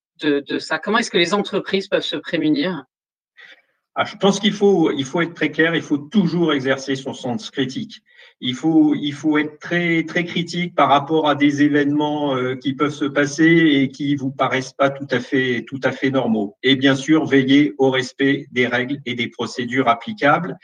Comment 0.82 0.99
est-ce 0.99 1.11
que 1.11 1.19
les 1.19 1.34
entreprises 1.34 1.88
peuvent 1.88 2.02
se 2.02 2.17
prémunir? 2.17 2.84
Ah, 3.96 4.05
je 4.05 4.17
pense 4.17 4.38
qu'il 4.38 4.52
faut, 4.52 4.93
il 4.93 5.05
faut 5.05 5.20
être 5.20 5.34
très 5.34 5.50
clair, 5.50 5.75
il 5.75 5.82
faut 5.82 5.99
toujours 5.99 6.52
exercer 6.52 6.94
son 6.94 7.12
sens 7.12 7.50
critique. 7.50 8.00
Il 8.40 8.55
faut, 8.55 8.94
il 8.94 9.12
faut 9.12 9.37
être 9.37 9.58
très, 9.58 10.05
très 10.05 10.25
critique 10.25 10.75
par 10.75 10.88
rapport 10.88 11.28
à 11.28 11.34
des 11.34 11.62
événements 11.62 12.37
euh, 12.37 12.55
qui 12.55 12.72
peuvent 12.75 12.94
se 12.94 13.05
passer 13.05 13.44
et 13.44 13.90
qui 13.90 14.14
vous 14.14 14.31
paraissent 14.31 14.72
pas 14.72 14.90
tout 14.90 15.08
à 15.11 15.19
fait, 15.19 15.64
tout 15.67 15.81
à 15.82 15.93
fait 15.93 16.11
normaux. 16.11 16.56
Et 16.62 16.76
bien 16.76 16.94
sûr, 16.94 17.26
veiller 17.26 17.75
au 17.78 17.90
respect 17.90 18.46
des 18.52 18.66
règles 18.66 19.00
et 19.06 19.14
des 19.14 19.28
procédures 19.28 19.88
applicables. 19.88 20.56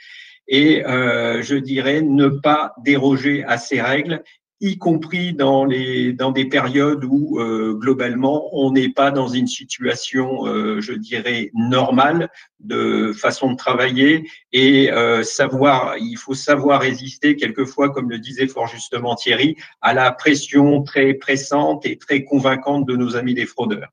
Et 0.47 0.85
euh, 0.85 1.41
je 1.43 1.55
dirais 1.55 2.01
ne 2.01 2.29
pas 2.29 2.73
déroger 2.83 3.43
à 3.43 3.57
ces 3.57 3.81
règles 3.81 4.23
y 4.59 4.77
compris 4.77 5.33
dans, 5.33 5.65
les, 5.65 6.13
dans 6.13 6.31
des 6.31 6.45
périodes 6.45 7.05
où 7.05 7.39
euh, 7.39 7.73
globalement 7.73 8.49
on 8.53 8.71
n'est 8.71 8.89
pas 8.89 9.11
dans 9.11 9.27
une 9.27 9.47
situation, 9.47 10.47
euh, 10.47 10.81
je 10.81 10.93
dirais, 10.93 11.51
normale 11.53 12.29
de 12.59 13.13
façon 13.13 13.51
de 13.51 13.55
travailler 13.55 14.27
et 14.51 14.91
euh, 14.91 15.21
savoir, 15.21 15.97
il 15.99 16.17
faut 16.17 16.33
savoir 16.33 16.81
résister 16.81 17.35
quelquefois, 17.35 17.91
comme 17.91 18.09
le 18.09 18.17
disait 18.17 18.47
fort 18.47 18.67
justement 18.67 19.15
Thierry, 19.15 19.55
à 19.81 19.93
la 19.93 20.11
pression 20.11 20.81
très 20.81 21.13
pressante 21.13 21.85
et 21.85 21.97
très 21.97 22.23
convaincante 22.23 22.87
de 22.87 22.95
nos 22.95 23.15
amis 23.15 23.35
des 23.35 23.45
fraudeurs. 23.45 23.89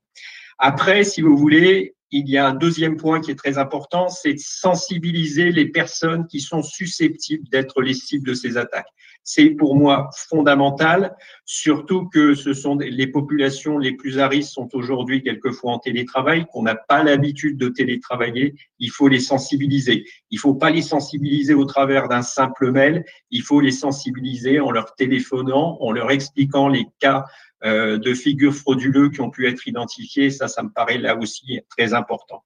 Après, 0.57 1.03
si 1.03 1.21
vous 1.21 1.37
voulez, 1.37 1.95
il 2.11 2.29
y 2.29 2.37
a 2.37 2.47
un 2.47 2.53
deuxième 2.53 2.97
point 2.97 3.19
qui 3.19 3.31
est 3.31 3.35
très 3.35 3.57
important, 3.57 4.09
c'est 4.09 4.33
de 4.33 4.39
sensibiliser 4.39 5.51
les 5.51 5.67
personnes 5.67 6.27
qui 6.27 6.39
sont 6.39 6.63
susceptibles 6.63 7.47
d'être 7.49 7.81
les 7.81 7.93
cibles 7.93 8.27
de 8.27 8.33
ces 8.33 8.57
attaques. 8.57 8.87
C'est 9.27 9.49
pour 9.49 9.75
moi 9.75 10.11
fondamental, 10.29 11.15
surtout 11.45 12.07
que 12.07 12.35
ce 12.35 12.53
sont 12.53 12.77
les 12.77 13.07
populations 13.07 13.79
les 13.79 13.93
plus 13.93 14.19
à 14.19 14.27
risque 14.27 14.51
sont 14.51 14.69
aujourd'hui 14.73 15.23
quelquefois 15.23 15.73
en 15.73 15.79
télétravail, 15.79 16.45
qu'on 16.51 16.61
n'a 16.61 16.75
pas 16.75 17.03
l'habitude 17.03 17.57
de 17.57 17.69
télétravailler. 17.69 18.53
Il 18.77 18.91
faut 18.91 19.07
les 19.07 19.19
sensibiliser. 19.19 20.05
Il 20.29 20.37
faut 20.37 20.53
pas 20.53 20.69
les 20.69 20.83
sensibiliser 20.83 21.55
au 21.55 21.65
travers 21.65 22.07
d'un 22.07 22.21
simple 22.21 22.71
mail. 22.71 23.03
Il 23.31 23.41
faut 23.41 23.61
les 23.61 23.71
sensibiliser 23.71 24.59
en 24.59 24.69
leur 24.69 24.93
téléphonant, 24.93 25.77
en 25.81 25.91
leur 25.91 26.11
expliquant 26.11 26.67
les 26.67 26.85
cas 26.99 27.25
euh, 27.63 27.97
de 27.97 28.13
figures 28.13 28.53
frauduleux 28.53 29.09
qui 29.09 29.21
ont 29.21 29.31
pu 29.31 29.47
être 29.47 29.67
identifiées. 29.67 30.29
Ça, 30.29 30.47
ça 30.47 30.61
me 30.61 30.69
paraît 30.69 30.99
là 30.99 31.17
aussi 31.17 31.61
très 31.67 31.95
important. 31.95 32.43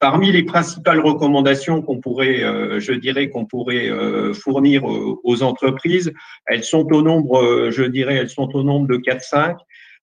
Parmi 0.00 0.32
les 0.32 0.42
principales 0.42 1.00
recommandations 1.00 1.80
qu'on 1.80 2.00
pourrait, 2.00 2.42
euh, 2.42 2.80
je 2.80 2.92
dirais, 2.92 3.30
qu'on 3.30 3.46
pourrait 3.46 3.88
euh, 3.88 4.34
fournir 4.34 4.84
aux, 4.84 5.42
entreprises, 5.42 6.12
elles 6.46 6.64
sont 6.64 6.86
au 6.92 7.00
nombre, 7.00 7.42
euh, 7.42 7.70
je 7.70 7.84
dirais, 7.84 8.16
elles 8.16 8.28
sont 8.28 8.54
au 8.54 8.62
nombre 8.62 8.88
de 8.88 8.96
4-5. 8.96 9.56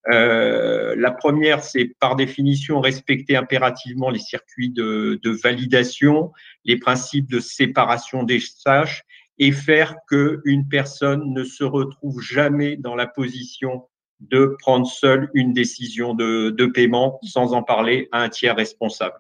la 0.08 1.12
première, 1.12 1.64
c'est 1.64 1.94
par 2.00 2.16
définition 2.16 2.80
respecter 2.80 3.36
impérativement 3.36 4.10
les 4.10 4.20
circuits 4.20 4.72
de, 4.72 5.20
validation, 5.44 6.32
les 6.66 6.78
principes 6.78 7.30
de 7.30 7.40
séparation 7.40 8.24
des 8.24 8.40
tâches 8.64 9.04
et 9.38 9.52
faire 9.52 9.96
qu'une 10.08 10.68
personne 10.70 11.34
ne 11.34 11.44
se 11.44 11.64
retrouve 11.64 12.22
jamais 12.22 12.78
dans 12.78 12.96
la 12.96 13.08
position 13.08 13.84
de 14.20 14.56
prendre 14.60 14.88
seule 14.88 15.30
une 15.34 15.52
décision 15.54 16.14
de 16.16 16.66
paiement 16.66 17.20
sans 17.24 17.54
en 17.54 17.62
parler 17.62 18.08
à 18.12 18.22
un 18.22 18.30
tiers 18.30 18.56
responsable. 18.56 19.18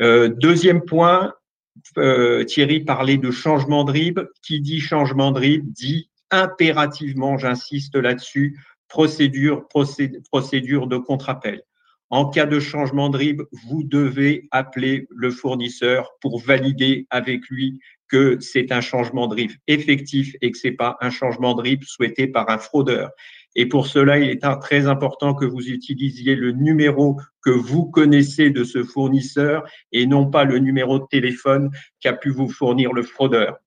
Euh, 0.00 0.28
deuxième 0.28 0.82
point, 0.82 1.34
euh, 1.98 2.44
Thierry 2.44 2.80
parlait 2.80 3.18
de 3.18 3.30
changement 3.30 3.84
de 3.84 3.92
RIB. 3.92 4.20
Qui 4.42 4.60
dit 4.60 4.80
changement 4.80 5.32
de 5.32 5.40
RIB 5.40 5.72
dit 5.72 6.10
impérativement, 6.30 7.38
j'insiste 7.38 7.96
là-dessus, 7.96 8.58
procédure, 8.88 9.66
procédure 9.68 10.86
de 10.86 10.96
contre-appel. 10.96 11.62
En 12.10 12.28
cas 12.28 12.46
de 12.46 12.60
changement 12.60 13.08
de 13.08 13.16
RIB, 13.16 13.42
vous 13.66 13.82
devez 13.82 14.46
appeler 14.50 15.06
le 15.10 15.30
fournisseur 15.30 16.10
pour 16.20 16.40
valider 16.40 17.06
avec 17.10 17.48
lui 17.48 17.80
que 18.08 18.38
c'est 18.40 18.70
un 18.70 18.80
changement 18.80 19.26
de 19.26 19.34
RIB 19.34 19.50
effectif 19.66 20.36
et 20.40 20.50
que 20.50 20.58
c'est 20.58 20.72
pas 20.72 20.96
un 21.00 21.10
changement 21.10 21.54
de 21.54 21.62
RIB 21.62 21.82
souhaité 21.84 22.26
par 22.26 22.50
un 22.50 22.58
fraudeur. 22.58 23.10
Et 23.56 23.66
pour 23.66 23.86
cela, 23.86 24.18
il 24.18 24.30
est 24.30 24.60
très 24.60 24.86
important 24.86 25.34
que 25.34 25.44
vous 25.44 25.68
utilisiez 25.68 26.34
le 26.34 26.52
numéro 26.52 27.20
que 27.42 27.50
vous 27.50 27.86
connaissez 27.86 28.50
de 28.50 28.64
ce 28.64 28.82
fournisseur 28.82 29.64
et 29.92 30.06
non 30.06 30.30
pas 30.30 30.44
le 30.44 30.58
numéro 30.58 30.98
de 30.98 31.06
téléphone 31.10 31.70
qu'a 32.00 32.12
pu 32.12 32.30
vous 32.30 32.48
fournir 32.48 32.92
le 32.92 33.02
fraudeur. 33.02 33.58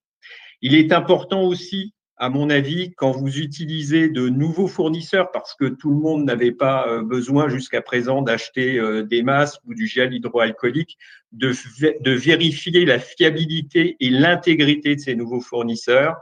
Il 0.61 0.73
est 0.75 0.91
important 0.91 1.43
aussi, 1.43 1.93
à 2.17 2.29
mon 2.29 2.49
avis, 2.49 2.93
quand 2.95 3.11
vous 3.11 3.37
utilisez 3.37 4.09
de 4.09 4.27
nouveaux 4.27 4.67
fournisseurs, 4.67 5.29
parce 5.31 5.53
que 5.53 5.65
tout 5.65 5.91
le 5.91 5.97
monde 5.97 6.25
n'avait 6.25 6.51
pas 6.51 6.87
euh, 6.87 7.03
besoin 7.03 7.47
jusqu'à 7.47 7.81
présent 7.83 8.23
d'acheter 8.23 8.79
euh, 8.79 9.03
des 9.03 9.21
masques 9.21 9.61
ou 9.65 9.75
du 9.75 9.85
gel 9.85 10.13
hydroalcoolique, 10.15 10.97
de, 11.31 11.53
de 12.01 12.11
vérifier 12.11 12.85
la 12.85 12.97
fiabilité 12.97 13.97
et 13.99 14.09
l'intégrité 14.09 14.95
de 14.95 14.99
ces 14.99 15.15
nouveaux 15.15 15.41
fournisseurs 15.41 16.17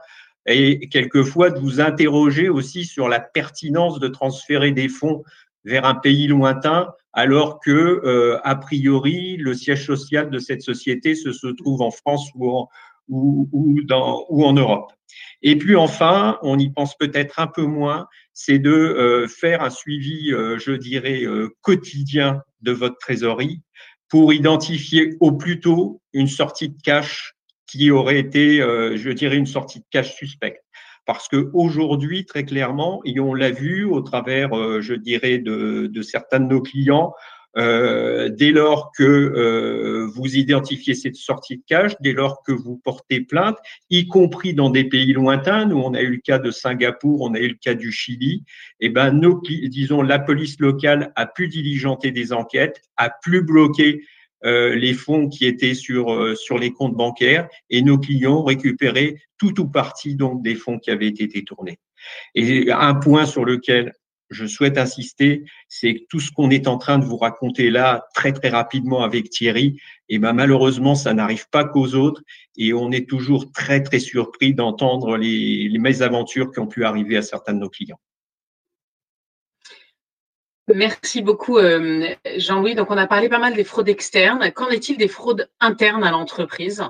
et 0.45 0.89
quelquefois 0.89 1.49
de 1.49 1.59
vous 1.59 1.81
interroger 1.81 2.49
aussi 2.49 2.85
sur 2.85 3.09
la 3.09 3.19
pertinence 3.19 3.99
de 3.99 4.07
transférer 4.07 4.71
des 4.71 4.89
fonds 4.89 5.23
vers 5.63 5.85
un 5.85 5.95
pays 5.95 6.27
lointain 6.27 6.89
alors 7.15 7.59
que, 7.61 7.71
euh, 7.71 8.39
a 8.43 8.55
priori, 8.55 9.37
le 9.37 9.53
siège 9.53 9.85
social 9.85 10.29
de 10.29 10.37
cette 10.37 10.61
société 10.61 11.15
se, 11.15 11.29
trouve 11.53 11.81
en 11.81 11.89
France 11.91 12.29
ou 12.35 12.67
en, 13.09 14.53
Europe. 14.53 14.91
Et 15.41 15.57
puis 15.57 15.77
enfin, 15.77 16.37
on 16.41 16.59
y 16.59 16.69
pense 16.69 16.97
peut-être 16.97 17.39
un 17.39 17.47
peu 17.47 17.63
moins, 17.63 18.07
c'est 18.33 18.59
de 18.59 18.71
euh, 18.71 19.27
faire 19.27 19.61
un 19.61 19.69
suivi, 19.69 20.33
euh, 20.33 20.59
je 20.59 20.73
dirais, 20.73 21.23
quotidien 21.61 22.41
de 22.61 22.73
votre 22.73 22.97
trésorerie 22.97 23.61
pour 24.09 24.33
identifier 24.33 25.15
au 25.21 25.31
plus 25.31 25.61
tôt 25.61 26.01
une 26.13 26.27
sortie 26.27 26.69
de 26.69 26.77
cash 26.83 27.34
qui 27.67 27.91
aurait 27.91 28.19
été, 28.19 28.61
euh, 28.61 28.97
je 28.97 29.09
dirais, 29.09 29.37
une 29.37 29.45
sortie 29.45 29.79
de 29.79 29.85
cash 29.91 30.15
suspecte. 30.15 30.63
Parce 31.05 31.27
que 31.27 31.49
aujourd'hui, 31.53 32.25
très 32.25 32.45
clairement, 32.45 33.01
et 33.05 33.19
on 33.19 33.33
l'a 33.33 33.51
vu 33.51 33.85
au 33.85 34.01
travers, 34.01 34.57
euh, 34.57 34.81
je 34.81 34.93
dirais, 34.93 35.37
de, 35.37 35.87
de, 35.87 36.01
certains 36.01 36.39
de 36.39 36.47
nos 36.47 36.61
clients, 36.61 37.13
euh, 37.57 38.27
dès 38.27 38.51
lors 38.51 38.91
que 38.97 40.07
vous 40.13 40.35
identifiez 40.35 40.93
cette 40.93 41.15
sortie 41.15 41.57
de 41.57 41.63
cash, 41.65 41.93
dès 42.01 42.11
lors 42.11 42.43
que 42.43 42.51
vous 42.51 42.81
portez 42.83 43.21
plainte, 43.21 43.55
y 43.89 44.07
compris 44.07 44.53
dans 44.53 44.69
des 44.69 44.83
pays 44.83 45.13
lointains, 45.13 45.65
nous 45.65 45.77
on 45.77 45.93
a 45.93 46.01
eu 46.01 46.11
le 46.11 46.21
cas 46.21 46.37
de 46.37 46.51
Singapour, 46.51 47.21
on 47.21 47.33
a 47.33 47.39
eu 47.39 47.47
le 47.47 47.57
cas 47.61 47.73
du 47.73 47.93
Chili, 47.93 48.43
et 48.81 48.87
eh 48.87 48.89
ben 48.89 49.11
nos, 49.11 49.41
disons 49.41 50.01
la 50.01 50.19
police 50.19 50.59
locale 50.59 51.13
a 51.15 51.27
pu 51.27 51.47
diligenter 51.47 52.11
des 52.11 52.33
enquêtes, 52.33 52.81
a 52.97 53.09
pu 53.09 53.41
bloquer 53.41 54.01
les 54.45 54.93
fonds 54.93 55.27
qui 55.27 55.45
étaient 55.45 55.73
sur 55.73 56.13
euh, 56.13 56.35
sur 56.35 56.57
les 56.57 56.71
comptes 56.71 56.95
bancaires 56.95 57.47
et 57.69 57.81
nos 57.81 57.97
clients 57.97 58.43
récupéraient 58.43 59.15
tout 59.37 59.59
ou 59.59 59.67
partie 59.67 60.15
donc 60.15 60.43
des 60.43 60.55
fonds 60.55 60.79
qui 60.79 60.91
avaient 60.91 61.07
été 61.07 61.27
détournés. 61.27 61.79
Et 62.35 62.71
un 62.71 62.95
point 62.95 63.25
sur 63.25 63.43
lequel 63.43 63.93
je 64.29 64.45
souhaite 64.45 64.77
insister, 64.77 65.45
c'est 65.67 65.95
que 65.95 66.01
tout 66.09 66.19
ce 66.19 66.31
qu'on 66.31 66.49
est 66.49 66.67
en 66.67 66.77
train 66.77 66.97
de 66.97 67.05
vous 67.05 67.17
raconter 67.17 67.69
là, 67.69 68.05
très 68.15 68.33
très 68.33 68.49
rapidement 68.49 69.03
avec 69.03 69.29
Thierry, 69.29 69.77
et 70.09 70.15
eh 70.15 70.19
ben 70.19 70.33
malheureusement, 70.33 70.95
ça 70.95 71.13
n'arrive 71.13 71.47
pas 71.49 71.63
qu'aux 71.63 71.95
autres, 71.95 72.21
et 72.57 72.73
on 72.73 72.91
est 72.91 73.07
toujours 73.07 73.51
très 73.51 73.81
très 73.81 73.99
surpris 73.99 74.53
d'entendre 74.53 75.17
les 75.17 75.77
mésaventures 75.79 76.51
qui 76.51 76.59
ont 76.59 76.67
pu 76.67 76.85
arriver 76.85 77.17
à 77.17 77.21
certains 77.21 77.53
de 77.53 77.59
nos 77.59 77.69
clients. 77.69 77.99
Merci 80.73 81.21
beaucoup, 81.21 81.57
euh, 81.57 82.07
Jean-Louis. 82.37 82.73
Donc, 82.73 82.89
on 82.89 82.97
a 82.97 83.05
parlé 83.05 83.29
pas 83.29 83.37
mal 83.37 83.53
des 83.53 83.63
fraudes 83.63 83.89
externes. 83.89 84.51
Qu'en 84.51 84.69
est-il 84.69 84.97
des 84.97 85.07
fraudes 85.07 85.47
internes 85.59 86.03
à 86.03 86.11
l'entreprise? 86.11 86.83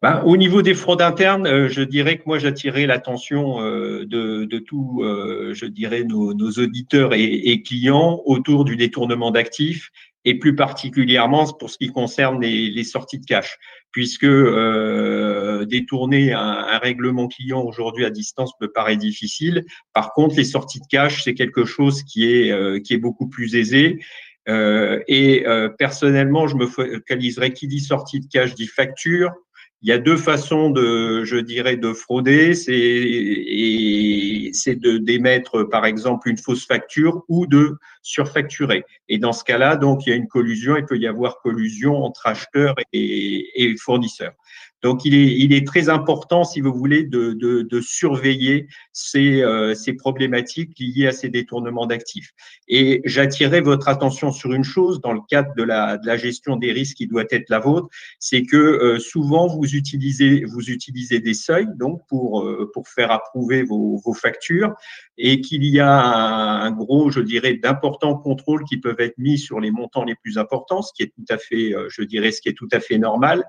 Ben, 0.00 0.22
au 0.24 0.36
niveau 0.36 0.62
des 0.62 0.74
fraudes 0.74 1.02
internes, 1.02 1.46
euh, 1.46 1.68
je 1.68 1.82
dirais 1.82 2.16
que 2.16 2.22
moi 2.24 2.38
j'attirais 2.38 2.86
l'attention 2.86 3.60
euh, 3.60 4.06
de, 4.06 4.58
tous, 4.58 5.02
je 5.02 5.66
dirais, 5.66 6.04
nos, 6.04 6.32
auditeurs 6.32 7.12
et, 7.14 7.62
clients 7.62 8.22
autour 8.24 8.64
du 8.64 8.76
détournement 8.76 9.30
d'actifs 9.30 9.90
et 10.24 10.38
plus 10.38 10.54
particulièrement 10.54 11.46
pour 11.52 11.70
ce 11.70 11.78
qui 11.78 11.88
concerne 11.88 12.40
les, 12.40 12.84
sorties 12.84 13.18
de 13.18 13.24
cash, 13.24 13.58
puisque 13.90 14.24
euh, 14.24 15.64
détourner 15.64 16.32
un, 16.32 16.78
règlement 16.78 17.28
client 17.28 17.62
aujourd'hui 17.62 18.04
à 18.04 18.10
distance 18.10 18.52
me 18.60 18.66
paraît 18.66 18.96
difficile. 18.96 19.64
Par 19.92 20.12
contre, 20.12 20.36
les 20.36 20.44
sorties 20.44 20.80
de 20.80 20.86
cash, 20.90 21.24
c'est 21.24 21.34
quelque 21.34 21.64
chose 21.64 22.02
qui 22.02 22.24
est, 22.24 22.82
qui 22.82 22.94
est 22.94 22.98
beaucoup 22.98 23.28
plus 23.28 23.56
aisé. 23.56 23.98
et 24.46 25.44
personnellement, 25.78 26.46
je 26.48 26.56
me 26.56 26.66
focaliserai 26.66 27.52
qui 27.52 27.66
dit 27.66 27.80
sortie 27.80 28.20
de 28.20 28.26
cash 28.26 28.54
dit 28.54 28.66
facture, 28.66 29.32
il 29.82 29.88
y 29.88 29.92
a 29.92 29.98
deux 29.98 30.16
façons 30.16 30.70
de, 30.70 31.24
je 31.24 31.36
dirais, 31.36 31.76
de 31.76 31.92
frauder. 31.92 32.54
C'est 32.54 34.50
c'est 34.52 34.76
de 34.76 34.98
d'émettre, 34.98 35.62
par 35.64 35.86
exemple, 35.86 36.28
une 36.28 36.36
fausse 36.36 36.66
facture 36.66 37.24
ou 37.28 37.46
de 37.46 37.76
surfacturer. 38.02 38.84
Et 39.08 39.18
dans 39.18 39.32
ce 39.32 39.42
cas-là, 39.44 39.76
donc, 39.76 40.06
il 40.06 40.10
y 40.10 40.12
a 40.12 40.16
une 40.16 40.28
collusion. 40.28 40.76
Il 40.76 40.84
peut 40.84 40.98
y 40.98 41.06
avoir 41.06 41.38
collusion 41.38 42.04
entre 42.04 42.26
acheteurs 42.26 42.74
et, 42.92 43.48
et 43.54 43.76
fournisseurs. 43.76 44.34
Donc, 44.82 45.04
il 45.04 45.14
est, 45.14 45.36
il 45.38 45.52
est 45.52 45.66
très 45.66 45.88
important, 45.88 46.44
si 46.44 46.60
vous 46.60 46.72
voulez, 46.72 47.04
de, 47.04 47.32
de, 47.32 47.62
de 47.62 47.80
surveiller 47.80 48.66
ces, 48.92 49.42
euh, 49.42 49.74
ces 49.74 49.92
problématiques 49.92 50.72
liées 50.78 51.06
à 51.06 51.12
ces 51.12 51.28
détournements 51.28 51.86
d'actifs. 51.86 52.30
Et 52.68 53.00
j'attirerai 53.04 53.60
votre 53.60 53.88
attention 53.88 54.32
sur 54.32 54.52
une 54.52 54.64
chose 54.64 55.00
dans 55.00 55.12
le 55.12 55.20
cadre 55.28 55.54
de 55.56 55.62
la, 55.62 55.98
de 55.98 56.06
la 56.06 56.16
gestion 56.16 56.56
des 56.56 56.72
risques 56.72 56.96
qui 56.96 57.06
doit 57.06 57.24
être 57.30 57.48
la 57.50 57.58
vôtre, 57.58 57.88
c'est 58.18 58.42
que 58.42 58.56
euh, 58.56 58.98
souvent 58.98 59.46
vous 59.46 59.74
utilisez, 59.74 60.44
vous 60.44 60.70
utilisez 60.70 61.20
des 61.20 61.34
seuils 61.34 61.68
donc 61.78 62.00
pour, 62.08 62.42
euh, 62.42 62.70
pour 62.72 62.88
faire 62.88 63.10
approuver 63.10 63.62
vos, 63.62 64.00
vos 64.04 64.14
factures 64.14 64.74
et 65.18 65.40
qu'il 65.40 65.64
y 65.64 65.80
a 65.80 65.90
un, 65.90 66.70
gros, 66.70 67.10
je 67.10 67.20
dirais, 67.20 67.54
d'importants 67.54 68.16
contrôles 68.16 68.64
qui 68.64 68.78
peuvent 68.78 69.00
être 69.00 69.18
mis 69.18 69.38
sur 69.38 69.60
les 69.60 69.70
montants 69.70 70.04
les 70.04 70.14
plus 70.14 70.38
importants, 70.38 70.82
ce 70.82 70.92
qui 70.94 71.02
est 71.02 71.12
tout 71.14 71.24
à 71.28 71.36
fait, 71.36 71.74
euh, 71.74 71.88
je 71.90 72.02
dirais, 72.02 72.32
ce 72.32 72.40
qui 72.40 72.48
est 72.48 72.54
tout 72.54 72.68
à 72.72 72.80
fait 72.80 72.98
normal, 72.98 73.44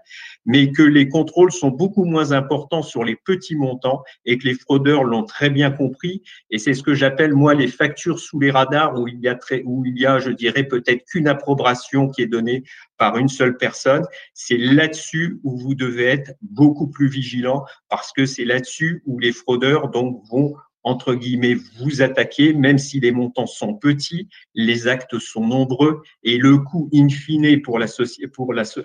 mais 0.46 0.72
que 0.72 0.84
les 0.84 1.08
sont 1.50 1.70
beaucoup 1.70 2.06
moins 2.06 2.32
importants 2.32 2.82
sur 2.82 3.04
les 3.04 3.16
petits 3.16 3.56
montants 3.56 4.04
et 4.26 4.38
que 4.38 4.48
les 4.48 4.54
fraudeurs 4.54 5.04
l'ont 5.04 5.24
très 5.24 5.50
bien 5.50 5.72
compris. 5.72 6.22
Et 6.50 6.58
c'est 6.58 6.74
ce 6.74 6.84
que 6.84 6.94
j'appelle, 6.94 7.34
moi, 7.34 7.54
les 7.54 7.68
factures 7.68 8.20
sous 8.20 8.40
les 8.40 8.52
radars 8.52 9.00
où 9.00 9.08
il 9.08 9.20
y 9.20 9.28
a 9.28 9.36
très, 9.36 9.64
où 9.66 9.86
il 9.86 10.00
y 10.00 10.06
a, 10.06 10.20
je 10.20 10.32
dirais, 10.32 10.64
peut-être 10.64 11.04
qu'une 11.06 11.28
approbation 11.28 12.10
qui 12.10 12.22
est 12.22 12.28
donnée 12.28 12.64
par 12.98 13.18
une 13.18 13.30
seule 13.30 13.58
personne. 13.58 14.06
C'est 14.34 14.58
là-dessus 14.58 15.40
où 15.44 15.58
vous 15.58 15.76
devez 15.76 16.06
être 16.06 16.34
beaucoup 16.42 16.88
plus 16.88 17.08
vigilant 17.08 17.66
parce 17.90 18.12
que 18.12 18.26
c'est 18.26 18.46
là-dessus 18.46 19.02
où 19.06 19.20
les 19.20 19.32
fraudeurs, 19.32 19.90
donc, 19.90 20.22
vont 20.30 20.56
entre 20.84 21.14
guillemets, 21.14 21.56
vous 21.80 22.02
attaquer, 22.02 22.54
même 22.54 22.78
si 22.78 23.00
les 23.00 23.12
montants 23.12 23.48
sont 23.48 23.76
petits, 23.76 24.28
les 24.56 24.88
actes 24.88 25.20
sont 25.20 25.46
nombreux 25.46 26.02
et 26.24 26.38
le 26.38 26.58
coût 26.58 26.90
in 26.94 27.10
fine 27.10 27.62
pour 27.62 27.80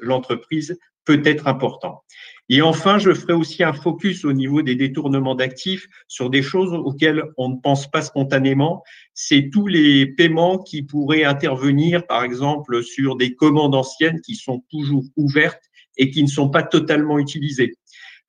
l'entreprise 0.02 0.78
peut 1.04 1.22
être 1.24 1.46
important. 1.46 2.02
Et 2.48 2.62
enfin, 2.62 2.98
je 2.98 3.12
ferai 3.12 3.32
aussi 3.32 3.64
un 3.64 3.72
focus 3.72 4.24
au 4.24 4.32
niveau 4.32 4.62
des 4.62 4.76
détournements 4.76 5.34
d'actifs 5.34 5.88
sur 6.06 6.30
des 6.30 6.42
choses 6.42 6.72
auxquelles 6.72 7.24
on 7.36 7.48
ne 7.48 7.56
pense 7.56 7.90
pas 7.90 8.02
spontanément. 8.02 8.82
C'est 9.14 9.50
tous 9.50 9.66
les 9.66 10.06
paiements 10.06 10.58
qui 10.58 10.82
pourraient 10.82 11.24
intervenir, 11.24 12.06
par 12.06 12.22
exemple, 12.22 12.84
sur 12.84 13.16
des 13.16 13.34
commandes 13.34 13.74
anciennes 13.74 14.20
qui 14.20 14.36
sont 14.36 14.62
toujours 14.70 15.04
ouvertes 15.16 15.62
et 15.96 16.10
qui 16.10 16.22
ne 16.22 16.28
sont 16.28 16.50
pas 16.50 16.62
totalement 16.62 17.18
utilisées. 17.18 17.74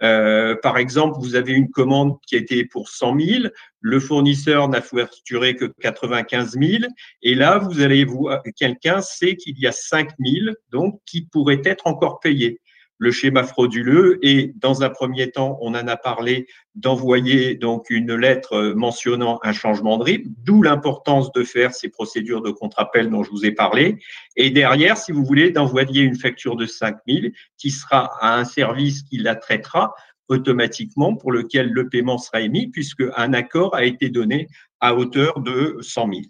Euh, 0.04 0.56
par 0.62 0.77
exemple, 0.77 1.18
vous 1.20 1.36
avez 1.36 1.54
une 1.54 1.70
commande 1.70 2.18
qui 2.27 2.36
a 2.36 2.39
été 2.39 2.66
pour 2.66 2.89
100 2.89 3.20
000, 3.20 3.44
le 3.82 4.00
fournisseur 4.00 4.70
n'a 4.70 4.82
facturé 4.82 5.56
que 5.56 5.66
95 5.82 6.58
000, 6.60 6.84
et 7.24 7.36
là, 7.36 7.58
vous 7.58 7.82
allez 7.82 8.06
voir, 8.06 8.44
quelqu'un 8.56 9.01
sait 9.01 9.36
qu'il 9.36 9.58
y 9.60 9.68
a 9.68 9.72
5 9.72 10.10
000, 10.20 10.56
donc 10.72 11.01
qui 11.06 11.22
pourraient 11.22 11.62
être 11.63 11.88
encore 11.88 12.20
payés 12.20 12.60
le 13.00 13.12
schéma 13.12 13.44
frauduleux 13.44 14.18
et 14.22 14.54
dans 14.56 14.84
un 14.84 14.89
premier 14.89 15.30
temps, 15.30 15.58
on 15.62 15.70
en 15.70 15.88
a 15.88 15.98
parlé 15.98 16.48
d'envoyer 16.75 17.56
donc 17.56 17.89
une 17.89 18.16
lettre 18.16 18.74
mentionnant 18.75 19.39
un 19.44 19.54
changement 19.54 19.98
de 19.98 20.04
RIB, 20.04 20.27
d'où 20.44 20.62
l'importance 20.62 21.32
de 21.32 21.44
faire 21.44 21.74
ces 21.74 21.89
procédures 21.89 22.42
de 22.42 22.51
contre-appel 22.51 23.10
dont 23.10 23.24
je 23.24 23.30
vous 23.30 23.46
ai 23.46 23.51
parlé. 23.51 23.98
Et 24.36 24.50
derrière, 24.50 24.98
si 24.98 25.12
vous 25.12 25.24
voulez, 25.24 25.51
d'envoyer 25.51 26.01
une 26.01 26.16
facture 26.16 26.56
de 26.56 26.66
5000 26.66 27.34
qui 27.58 27.72
sera 27.72 28.12
à 28.20 28.38
un 28.38 28.46
service 28.46 29.04
qui 29.04 29.18
la 29.18 29.36
traitera 29.36 29.94
automatiquement 30.27 31.16
pour 31.16 31.32
lequel 31.32 31.72
le 31.72 31.89
paiement 31.89 32.18
sera 32.18 32.42
émis 32.42 32.68
puisque 32.68 33.04
un 33.16 33.34
accord 33.34 33.75
a 33.75 33.86
été 33.86 34.10
donné 34.10 34.48
à 34.80 34.96
hauteur 34.96 35.39
de 35.39 35.77
100 35.82 36.10
000. 36.10 36.22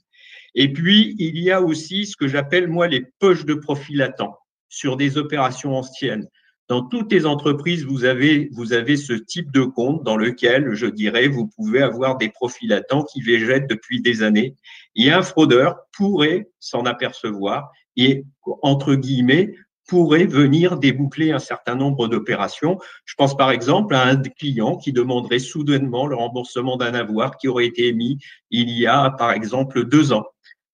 Et 0.55 0.71
puis, 0.73 1.15
il 1.19 1.37
y 1.39 1.51
a 1.51 1.61
aussi 1.61 2.05
ce 2.05 2.15
que 2.17 2.27
j'appelle, 2.27 2.67
moi, 2.67 2.87
les 2.87 3.05
poches 3.19 3.45
de 3.45 3.53
profit 3.53 3.95
latent 3.95 4.21
sur 4.69 4.97
des 4.97 5.17
opérations 5.17 5.75
anciennes. 5.75 6.27
Dans 6.67 6.81
toutes 6.81 7.11
les 7.13 7.25
entreprises, 7.25 7.85
vous 7.85 8.03
avez, 8.03 8.49
vous 8.51 8.73
avez 8.73 8.97
ce 8.97 9.13
type 9.13 9.51
de 9.51 9.63
compte 9.63 10.03
dans 10.03 10.17
lequel, 10.17 10.73
je 10.73 10.85
dirais, 10.85 11.29
vous 11.29 11.47
pouvez 11.47 11.81
avoir 11.81 12.17
des 12.17 12.27
profils 12.29 12.67
latents 12.69 13.03
qui 13.03 13.21
végètent 13.21 13.69
depuis 13.69 14.01
des 14.01 14.21
années. 14.21 14.55
Et 14.95 15.11
un 15.11 15.21
fraudeur 15.21 15.77
pourrait 15.95 16.49
s'en 16.59 16.85
apercevoir 16.85 17.71
et, 17.95 18.25
entre 18.61 18.95
guillemets, 18.95 19.53
pourrait 19.87 20.25
venir 20.25 20.77
déboucler 20.77 21.31
un 21.31 21.39
certain 21.39 21.75
nombre 21.75 22.09
d'opérations. 22.09 22.77
Je 23.05 23.15
pense 23.15 23.37
par 23.37 23.51
exemple 23.51 23.95
à 23.95 24.03
un 24.03 24.17
client 24.17 24.75
qui 24.75 24.91
demanderait 24.91 25.39
soudainement 25.39 26.05
le 26.05 26.17
remboursement 26.17 26.75
d'un 26.75 26.93
avoir 26.93 27.37
qui 27.37 27.47
aurait 27.47 27.67
été 27.67 27.87
émis 27.87 28.17
il 28.51 28.69
y 28.69 28.85
a, 28.85 29.11
par 29.11 29.31
exemple, 29.31 29.85
deux 29.85 30.11
ans. 30.11 30.25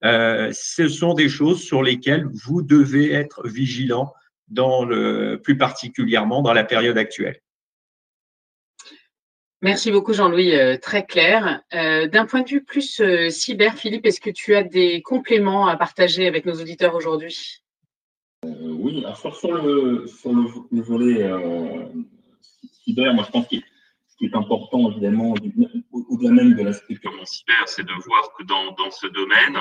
Euh, 0.03 0.51
ce 0.53 0.87
sont 0.87 1.13
des 1.13 1.29
choses 1.29 1.61
sur 1.61 1.83
lesquelles 1.83 2.27
vous 2.43 2.63
devez 2.63 3.13
être 3.13 3.47
vigilant 3.47 4.11
dans 4.47 4.85
le, 4.85 5.39
plus 5.41 5.57
particulièrement 5.57 6.41
dans 6.41 6.53
la 6.53 6.63
période 6.63 6.97
actuelle. 6.97 7.39
Merci 9.61 9.91
beaucoup 9.91 10.11
Jean-Louis, 10.11 10.53
euh, 10.55 10.77
très 10.77 11.05
clair. 11.05 11.61
Euh, 11.73 12.07
D'un 12.07 12.25
point 12.25 12.41
de 12.41 12.49
vue 12.49 12.63
plus 12.63 12.99
euh, 12.99 13.29
cyber, 13.29 13.75
Philippe, 13.75 14.05
est-ce 14.05 14.19
que 14.19 14.29
tu 14.29 14.55
as 14.55 14.63
des 14.63 15.01
compléments 15.01 15.67
à 15.67 15.77
partager 15.77 16.27
avec 16.27 16.45
nos 16.45 16.55
auditeurs 16.55 16.95
aujourd'hui? 16.95 17.63
Euh, 18.45 18.49
Oui, 18.73 19.05
alors 19.05 19.17
sur, 19.17 19.53
le, 19.53 20.05
sur 20.07 20.33
le, 20.33 20.43
le 20.69 20.81
volet 20.81 21.23
euh, 21.23 21.85
cyber, 22.83 23.13
moi 23.13 23.23
je 23.25 23.31
pense 23.31 23.47
ce 23.49 23.55
qui 24.23 24.29
est 24.33 24.37
important, 24.37 24.89
évidemment, 24.91 25.33
au-delà 25.91 26.31
même 26.31 26.55
de 26.55 26.63
l'aspect 26.63 26.95
purement 26.95 27.25
cyber, 27.25 27.67
c'est 27.67 27.83
de 27.83 27.93
voir 28.05 28.33
que 28.37 28.43
dans, 28.43 28.71
dans 28.71 28.89
ce 28.89 29.07
domaine, 29.07 29.57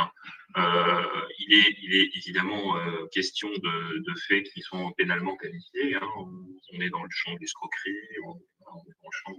euh, 0.57 1.03
il, 1.41 1.55
est, 1.55 1.77
il 1.83 1.95
est 1.97 2.17
évidemment 2.17 2.77
euh, 2.77 3.07
question 3.11 3.49
de, 3.49 3.99
de, 3.99 4.15
faits 4.29 4.45
qui 4.53 4.61
sont 4.61 4.93
pénalement 4.93 5.37
qualifiés. 5.37 5.97
Hein. 5.97 6.07
On, 6.17 6.81
est 6.81 6.91
dans 6.91 7.03
le 7.03 7.09
champ 7.11 7.33
de 7.35 7.39
l'escroquerie, 7.41 7.97
on, 8.25 8.31
on 8.31 8.79
est 8.79 8.97
dans 9.03 9.11
le 9.11 9.19
champ 9.25 9.33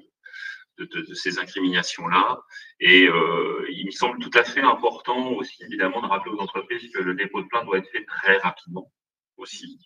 de, 0.80 0.86
de, 0.86 1.02
de 1.08 1.14
ces 1.14 1.40
incriminations-là. 1.40 2.42
Et 2.82 3.08
euh, 3.08 3.66
il 3.72 3.86
me 3.86 3.92
semble 3.92 4.20
tout 4.20 4.38
à 4.38 4.44
fait 4.44 4.62
important 4.62 5.30
aussi, 5.34 5.64
évidemment, 5.64 6.02
de 6.02 6.08
rappeler 6.08 6.34
aux 6.34 6.42
entreprises 6.42 6.92
que 6.94 7.02
le 7.02 7.16
dépôt 7.16 7.42
de 7.42 7.48
plainte 7.48 7.66
doit 7.66 7.78
être 7.78 7.90
fait 7.92 8.04
très 8.06 8.38
rapidement 8.40 8.92
aussi. 9.44 9.78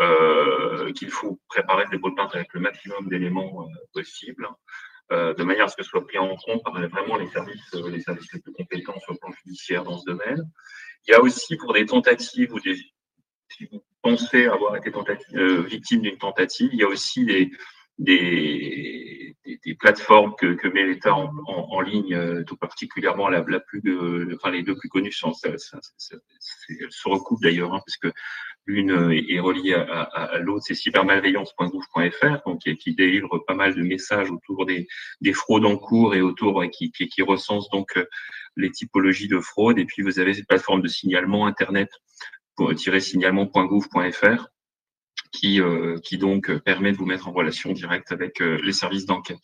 Euh, 0.00 0.92
qu'il 0.92 1.10
faut 1.10 1.40
préparer 1.48 1.82
le 1.82 1.90
dépôt 1.90 2.10
de 2.10 2.14
plainte 2.14 2.32
avec 2.32 2.54
le 2.54 2.60
maximum 2.60 3.08
d'éléments 3.08 3.64
euh, 3.64 3.74
possibles, 3.92 4.48
euh, 5.10 5.34
de 5.34 5.42
manière 5.42 5.64
à 5.64 5.68
ce 5.68 5.74
que 5.74 5.82
ce 5.82 5.88
soit 5.88 6.06
pris 6.06 6.18
en 6.18 6.36
compte 6.36 6.62
par 6.62 6.74
vraiment 6.88 7.16
les 7.16 7.26
services, 7.26 7.74
les 7.74 8.00
services 8.00 8.32
les 8.32 8.38
plus 8.38 8.52
compétents 8.52 8.96
sur 9.00 9.14
le 9.14 9.18
plan 9.18 9.32
judiciaire 9.32 9.82
dans 9.82 9.98
ce 9.98 10.04
domaine. 10.06 10.48
Il 11.08 11.10
y 11.10 11.14
a 11.14 11.20
aussi 11.20 11.56
pour 11.56 11.72
des 11.72 11.84
tentatives 11.84 12.52
ou 12.52 12.60
des 12.60 12.76
si 13.50 13.66
vous 13.72 13.82
pensez 14.00 14.46
avoir 14.46 14.76
été 14.76 14.92
victime 15.66 16.02
d'une 16.02 16.18
tentative, 16.18 16.70
il 16.72 16.78
y 16.78 16.84
a 16.84 16.88
aussi 16.88 17.24
des, 17.24 17.50
des, 17.98 19.34
plateformes 19.80 20.34
que, 20.36 20.68
met 20.68 20.84
l'État 20.84 21.14
en, 21.14 21.80
ligne, 21.80 22.44
tout 22.44 22.56
particulièrement 22.56 23.28
la, 23.28 23.42
plus, 23.42 23.82
enfin 24.34 24.50
les 24.50 24.62
deux 24.62 24.76
plus 24.76 24.88
connues 24.88 25.12
sont, 25.12 25.32
ça, 25.32 25.50
se 25.56 27.08
recoupent 27.08 27.42
d'ailleurs, 27.42 27.72
hein, 27.72 27.80
parce 27.84 27.96
que 27.96 28.12
L'une 28.68 28.90
est 29.26 29.40
reliée 29.40 29.72
à, 29.72 30.02
à, 30.02 30.38
l'autre, 30.40 30.64
c'est 30.66 30.74
cybermalveillance.gouv.fr, 30.74 32.42
donc 32.44 32.60
qui, 32.60 32.94
délivre 32.94 33.38
pas 33.46 33.54
mal 33.54 33.74
de 33.74 33.80
messages 33.80 34.30
autour 34.30 34.66
des, 34.66 34.86
des 35.22 35.32
fraudes 35.32 35.64
en 35.64 35.78
cours 35.78 36.14
et 36.14 36.20
autour 36.20 36.62
qui, 36.70 36.92
qui, 36.92 37.08
qui, 37.08 37.22
recense 37.22 37.70
donc 37.70 37.96
euh, 37.96 38.04
les 38.56 38.70
typologies 38.70 39.26
de 39.26 39.40
fraude. 39.40 39.78
Et 39.78 39.86
puis 39.86 40.02
vous 40.02 40.18
avez 40.18 40.34
cette 40.34 40.46
plateforme 40.46 40.82
de 40.82 40.88
signalement 40.88 41.46
internet 41.46 41.88
signalement.gouv.fr 42.76 44.48
qui, 45.32 45.62
euh, 45.62 45.98
qui 46.04 46.18
donc 46.18 46.54
permet 46.58 46.92
de 46.92 46.98
vous 46.98 47.06
mettre 47.06 47.26
en 47.26 47.32
relation 47.32 47.72
directe 47.72 48.12
avec 48.12 48.42
euh, 48.42 48.60
les 48.62 48.72
services 48.72 49.06
d'enquête. 49.06 49.40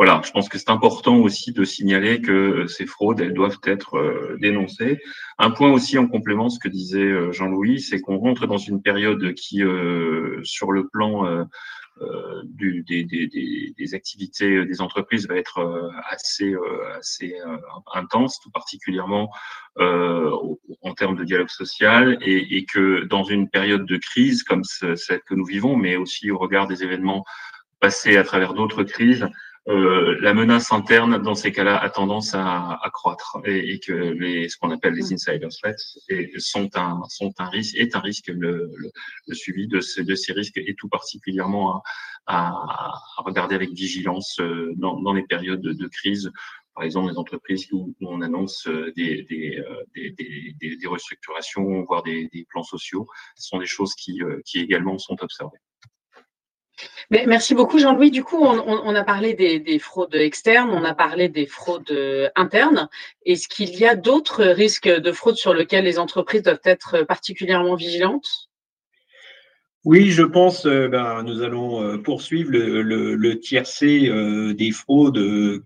Voilà, 0.00 0.22
je 0.24 0.30
pense 0.30 0.48
que 0.48 0.56
c'est 0.56 0.70
important 0.70 1.18
aussi 1.18 1.52
de 1.52 1.62
signaler 1.62 2.22
que 2.22 2.32
euh, 2.32 2.66
ces 2.66 2.86
fraudes, 2.86 3.20
elles 3.20 3.34
doivent 3.34 3.60
être 3.64 3.98
euh, 3.98 4.38
dénoncées. 4.40 4.98
Un 5.36 5.50
point 5.50 5.70
aussi 5.70 5.98
en 5.98 6.06
complément 6.06 6.48
ce 6.48 6.58
que 6.58 6.70
disait 6.70 7.02
euh, 7.02 7.32
Jean-Louis, 7.32 7.82
c'est 7.82 8.00
qu'on 8.00 8.16
rentre 8.16 8.46
dans 8.46 8.56
une 8.56 8.80
période 8.80 9.34
qui, 9.34 9.62
sur 10.42 10.72
le 10.72 10.88
plan 10.88 11.46
du, 12.44 12.82
des, 12.88 13.04
des, 13.04 13.74
des, 13.76 13.94
activités 13.94 14.64
des 14.64 14.80
entreprises 14.80 15.28
va 15.28 15.36
être 15.36 15.92
assez, 16.08 16.54
assez 16.96 17.36
intense, 17.92 18.40
tout 18.42 18.50
particulièrement 18.50 19.30
en 19.76 20.94
termes 20.96 21.16
de 21.16 21.24
dialogue 21.24 21.50
social, 21.50 22.16
et, 22.22 22.56
et, 22.56 22.64
que 22.64 23.04
dans 23.04 23.24
une 23.24 23.50
période 23.50 23.84
de 23.84 23.98
crise 23.98 24.44
comme 24.44 24.64
celle 24.64 25.20
que 25.26 25.34
nous 25.34 25.44
vivons, 25.44 25.76
mais 25.76 25.96
aussi 25.96 26.30
au 26.30 26.38
regard 26.38 26.68
des 26.68 26.84
événements 26.84 27.22
passés 27.80 28.16
à 28.16 28.24
travers 28.24 28.54
d'autres 28.54 28.84
crises, 28.84 29.28
euh, 29.70 30.18
la 30.20 30.34
menace 30.34 30.72
interne, 30.72 31.22
dans 31.22 31.36
ces 31.36 31.52
cas-là, 31.52 31.78
a 31.78 31.88
tendance 31.90 32.34
à, 32.34 32.78
à 32.82 32.90
croître 32.90 33.38
et, 33.44 33.74
et, 33.74 33.78
que 33.78 33.92
les, 33.92 34.48
ce 34.48 34.56
qu'on 34.56 34.70
appelle 34.72 34.94
les 34.94 35.12
insider 35.12 35.46
threats 35.48 35.76
sont 36.38 36.70
un, 36.76 37.00
sont 37.08 37.32
un 37.38 37.48
risque, 37.48 37.76
est 37.76 37.94
un 37.94 38.00
risque, 38.00 38.28
le, 38.28 38.70
le, 38.74 38.90
le 39.28 39.34
suivi 39.34 39.68
de, 39.68 39.80
ce, 39.80 40.00
de, 40.00 40.14
ces 40.16 40.32
risques 40.32 40.56
et 40.56 40.74
tout 40.76 40.88
particulièrement 40.88 41.76
à, 41.76 41.82
à, 42.26 43.22
regarder 43.22 43.54
avec 43.54 43.70
vigilance 43.70 44.40
euh, 44.40 44.72
dans, 44.76 45.00
dans, 45.00 45.12
les 45.12 45.22
périodes 45.22 45.60
de, 45.60 45.72
de, 45.72 45.86
crise. 45.86 46.32
Par 46.74 46.82
exemple, 46.82 47.10
les 47.12 47.18
entreprises 47.18 47.68
où, 47.70 47.94
on 48.00 48.22
annonce 48.22 48.66
euh, 48.66 48.92
des, 48.96 49.22
des, 49.22 49.62
des, 49.94 50.10
des, 50.60 50.76
des 50.76 50.86
restructurations, 50.88 51.84
voire 51.84 52.02
des, 52.02 52.28
plans 52.48 52.64
sociaux, 52.64 53.06
ce 53.36 53.48
sont 53.48 53.58
des 53.58 53.66
choses 53.66 53.94
qui, 53.94 54.20
qui 54.44 54.58
également 54.58 54.98
sont 54.98 55.16
observées 55.22 55.58
merci 57.10 57.54
beaucoup 57.54 57.78
Jean-Louis. 57.78 58.10
Du 58.10 58.24
coup, 58.24 58.38
on, 58.42 58.94
a 58.94 59.04
parlé 59.04 59.34
des, 59.34 59.78
fraudes 59.78 60.14
externes, 60.14 60.70
on 60.70 60.84
a 60.84 60.94
parlé 60.94 61.28
des 61.28 61.46
fraudes 61.46 61.90
euh, 61.90 62.28
internes. 62.36 62.88
Est-ce 63.26 63.48
qu'il 63.48 63.74
y 63.76 63.86
a 63.86 63.94
d'autres 63.94 64.44
risques 64.44 64.88
de 64.88 65.12
fraude 65.12 65.36
sur 65.36 65.54
lesquels 65.54 65.84
les 65.84 65.98
entreprises 65.98 66.42
doivent 66.42 66.60
être 66.64 67.02
particulièrement 67.02 67.74
vigilantes? 67.74 68.49
Oui, 69.84 70.10
je 70.10 70.22
pense, 70.22 70.66
euh, 70.66 70.88
ben, 70.88 71.22
nous 71.22 71.42
allons 71.42 71.82
euh, 71.82 71.96
poursuivre 71.96 72.50
le, 72.50 72.82
le, 72.82 73.40
tiercé 73.40 74.10
des 74.54 74.70
fraudes 74.72 75.14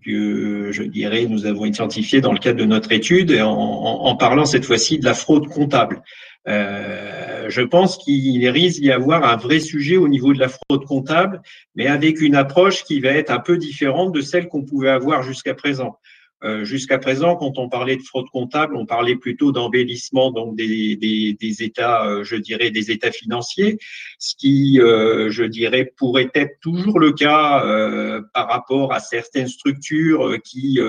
que, 0.05 0.71
je 0.71 0.83
dirais, 0.83 1.25
nous 1.25 1.45
avons 1.45 1.65
identifiées 1.65 2.21
dans 2.21 2.31
le 2.31 2.39
cadre 2.39 2.59
de 2.59 2.65
notre 2.65 2.91
étude, 2.91 3.37
en, 3.41 4.15
parlant 4.15 4.45
cette 4.45 4.65
fois-ci 4.65 4.99
de 4.99 5.05
la 5.05 5.13
fraude 5.13 5.47
comptable. 5.47 6.01
Euh, 6.47 7.49
je 7.49 7.61
pense 7.61 7.97
qu'il 7.97 8.47
risque 8.49 8.79
d'y 8.79 8.91
avoir 8.91 9.23
un 9.23 9.35
vrai 9.35 9.59
sujet 9.59 9.97
au 9.97 10.07
niveau 10.07 10.33
de 10.33 10.39
la 10.39 10.49
fraude 10.49 10.85
comptable, 10.85 11.41
mais 11.75 11.87
avec 11.87 12.21
une 12.21 12.35
approche 12.35 12.83
qui 12.83 12.99
va 12.99 13.09
être 13.09 13.31
un 13.31 13.39
peu 13.39 13.57
différente 13.57 14.13
de 14.13 14.21
celle 14.21 14.47
qu'on 14.47 14.63
pouvait 14.63 14.89
avoir 14.89 15.23
jusqu'à 15.23 15.55
présent. 15.55 15.97
Euh, 16.45 16.63
jusqu'à 16.63 16.99
présent, 16.99 17.35
quand 17.35 17.57
on 17.57 17.69
parlait 17.69 17.95
de 17.95 18.03
fraude 18.03 18.29
comptable, 18.29 18.75
on 18.75 18.85
parlait 18.85 19.15
plutôt 19.15 19.51
d'embellissement 19.51 20.31
donc 20.31 20.55
des, 20.55 20.95
des, 20.95 21.63
états, 21.63 22.05
euh, 22.05 22.23
je 22.23 22.35
dirais, 22.35 22.69
des 22.69 22.91
états 22.91 23.11
financiers, 23.11 23.79
ce 24.19 24.35
qui, 24.35 24.79
euh, 24.79 25.31
je 25.31 25.43
dirais, 25.43 25.91
pourrait 25.97 26.29
être 26.35 26.59
toujours 26.61 26.99
le 26.99 27.13
cas 27.13 27.63
par 28.33 28.47
rapport 28.47 28.93
à 28.93 28.99
certaines 28.99 29.47
structures 29.47 30.37
qui 30.43 30.79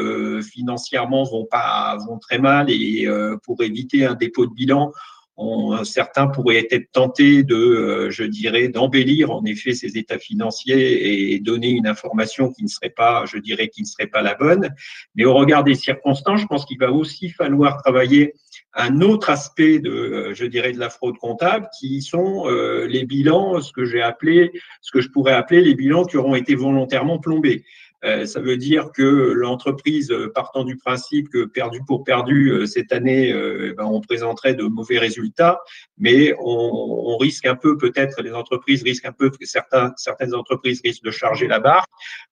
financièrement 0.43 1.25
vont 1.25 1.47
pas 1.47 1.97
vont 2.07 2.19
très 2.19 2.39
mal 2.39 2.71
et 2.71 3.07
pour 3.45 3.63
éviter 3.63 4.05
un 4.05 4.15
dépôt 4.15 4.47
de 4.47 4.53
bilan, 4.53 4.93
on, 5.37 5.85
certains 5.85 6.27
pourraient 6.29 6.67
être 6.71 6.91
tentés 6.93 7.43
de, 7.43 7.55
euh, 7.55 8.11
je 8.11 8.25
dirais, 8.25 8.69
d'embellir 8.69 9.31
en 9.31 9.45
effet 9.45 9.75
ces 9.75 9.99
états 9.99 10.19
financiers 10.19 11.35
et 11.35 11.39
donner 11.41 11.69
une 11.71 11.87
information 11.87 12.51
qui 12.51 12.63
ne 12.63 12.69
serait 12.69 12.91
pas, 12.91 13.25
je 13.27 13.39
dirais, 13.39 13.69
qui 13.69 13.83
ne 13.83 13.87
serait 13.87 14.07
pas 14.07 14.23
la 14.23 14.35
bonne. 14.35 14.75
Mais 15.15 15.25
au 15.25 15.35
regard 15.35 15.65
des 15.65 15.75
circonstances, 15.75 16.41
je 16.41 16.47
pense 16.47 16.65
qu'il 16.65 16.79
va 16.79 16.91
aussi 16.91 17.29
falloir 17.29 17.83
travailler 17.83 18.35
un 18.75 19.01
autre 19.01 19.31
aspect 19.31 19.79
de, 19.79 19.91
euh, 19.91 20.35
je 20.35 20.45
dirais, 20.45 20.73
de 20.73 20.79
la 20.79 20.91
fraude 20.91 21.17
comptable, 21.19 21.69
qui 21.79 22.03
sont 22.03 22.45
euh, 22.47 22.87
les 22.87 23.05
bilans, 23.05 23.61
ce 23.61 23.73
que 23.73 23.85
j'ai 23.85 24.03
appelé, 24.03 24.53
ce 24.81 24.91
que 24.91 25.01
je 25.01 25.09
pourrais 25.09 25.33
appeler 25.33 25.63
les 25.63 25.75
bilans 25.75 26.05
qui 26.05 26.17
auront 26.17 26.35
été 26.35 26.55
volontairement 26.55 27.19
plombés. 27.19 27.65
Euh, 28.07 28.25
ça 28.25 28.41
veut 28.41 28.57
dire 28.57 28.93
que 28.93 29.03
l'entreprise, 29.03 30.11
euh, 30.11 30.31
partant 30.33 30.65
du 30.65 30.77
principe 30.77 31.29
que 31.29 31.45
perdu 31.45 31.81
pour 31.87 32.05
perdu, 32.05 32.51
euh, 32.51 32.67
cette 32.67 32.93
année, 32.93 33.33
ben, 33.77 33.85
on 33.85 34.01
présenterait 34.01 34.55
de 34.55 34.65
mauvais 34.65 34.99
résultats, 34.99 35.61
mais 35.99 36.35
on, 36.39 37.17
risque 37.19 37.47
un 37.47 37.57
peu, 37.57 37.79
peut-être, 37.79 38.23
les 38.23 38.33
entreprises 38.33 38.83
risquent 38.83 39.07
un 39.07 39.13
peu, 39.13 39.31
certains, 39.41 39.93
certaines 39.97 40.35
entreprises 40.35 40.83
risquent 40.85 41.05
de 41.05 41.11
charger 41.11 41.47
la 41.47 41.61
barre 41.61 41.87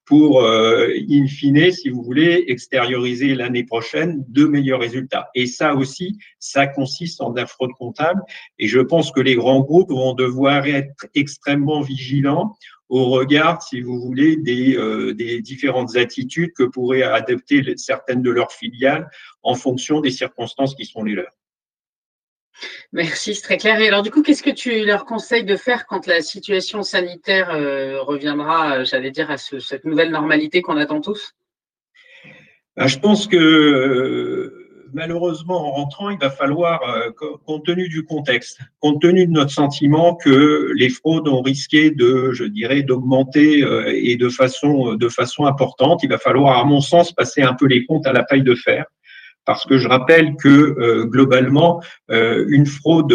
pour, 0.04 0.44
in 0.44 1.26
fine, 1.26 1.72
si 1.72 1.88
vous 1.88 2.02
voulez, 2.02 2.44
extérioriser 2.48 3.34
l'année 3.34 3.64
prochaine 3.64 4.22
de 4.28 4.44
meilleurs 4.44 4.80
résultats. 4.80 5.30
Et 5.34 5.46
ça 5.46 5.74
aussi, 5.74 6.18
ça 6.38 6.66
consiste 6.66 7.22
en 7.22 7.30
de 7.30 7.40
la 7.40 7.46
fraude 7.46 7.72
comptable. 7.78 8.20
Et 8.58 8.68
je 8.68 8.80
pense 8.80 9.10
que 9.10 9.20
les 9.20 9.36
grands 9.36 9.60
groupes 9.60 9.90
vont 9.90 10.12
devoir 10.12 10.66
être 10.66 11.06
extrêmement 11.14 11.80
vigilants 11.80 12.54
au 12.88 13.06
regard, 13.10 13.62
si 13.62 13.80
vous 13.80 14.00
voulez, 14.00 14.36
des, 14.36 14.76
euh, 14.76 15.14
des 15.14 15.40
différentes 15.40 15.96
attitudes 15.96 16.52
que 16.52 16.64
pourraient 16.64 17.02
adopter 17.02 17.76
certaines 17.76 18.22
de 18.22 18.30
leurs 18.30 18.52
filiales 18.52 19.08
en 19.42 19.54
fonction 19.54 20.00
des 20.00 20.10
circonstances 20.10 20.74
qui 20.74 20.84
sont 20.84 21.02
les 21.02 21.14
leurs. 21.14 21.32
Merci, 22.92 23.34
c'est 23.34 23.42
très 23.42 23.56
clair. 23.56 23.80
Et 23.80 23.88
alors, 23.88 24.02
du 24.02 24.10
coup, 24.10 24.22
qu'est-ce 24.22 24.42
que 24.42 24.50
tu 24.50 24.84
leur 24.84 25.04
conseilles 25.04 25.44
de 25.44 25.56
faire 25.56 25.86
quand 25.86 26.06
la 26.06 26.20
situation 26.22 26.82
sanitaire 26.82 27.50
euh, 27.50 28.00
reviendra, 28.00 28.78
euh, 28.78 28.84
j'allais 28.84 29.10
dire, 29.10 29.30
à 29.30 29.38
ce, 29.38 29.58
cette 29.58 29.84
nouvelle 29.84 30.10
normalité 30.10 30.62
qu'on 30.62 30.76
attend 30.76 31.00
tous? 31.00 31.34
Ben, 32.76 32.86
Je 32.86 32.98
pense 32.98 33.26
que 33.26 34.63
malheureusement, 34.94 35.68
en 35.68 35.72
rentrant, 35.72 36.10
il 36.10 36.18
va 36.18 36.30
falloir, 36.30 36.80
euh, 36.88 37.10
compte 37.44 37.66
tenu 37.66 37.88
du 37.88 38.04
contexte, 38.04 38.60
compte 38.80 39.02
tenu 39.02 39.26
de 39.26 39.32
notre 39.32 39.50
sentiment 39.50 40.14
que 40.14 40.72
les 40.76 40.88
fraudes 40.88 41.28
ont 41.28 41.42
risqué 41.42 41.90
de, 41.90 42.30
je 42.32 42.44
dirais, 42.44 42.82
d'augmenter 42.82 43.62
euh, 43.62 43.92
et 43.94 44.16
de 44.16 44.28
façon, 44.28 44.94
de 44.94 45.08
façon 45.08 45.46
importante, 45.46 46.02
il 46.02 46.08
va 46.08 46.18
falloir, 46.18 46.58
à 46.58 46.64
mon 46.64 46.80
sens, 46.80 47.12
passer 47.12 47.42
un 47.42 47.54
peu 47.54 47.66
les 47.66 47.84
comptes 47.84 48.06
à 48.06 48.12
la 48.12 48.22
paille 48.22 48.42
de 48.42 48.54
fer. 48.54 48.86
Parce 49.46 49.66
que 49.66 49.76
je 49.76 49.88
rappelle 49.88 50.36
que 50.36 50.48
euh, 50.48 51.04
globalement, 51.04 51.82
une 52.08 52.64
fraude, 52.64 53.12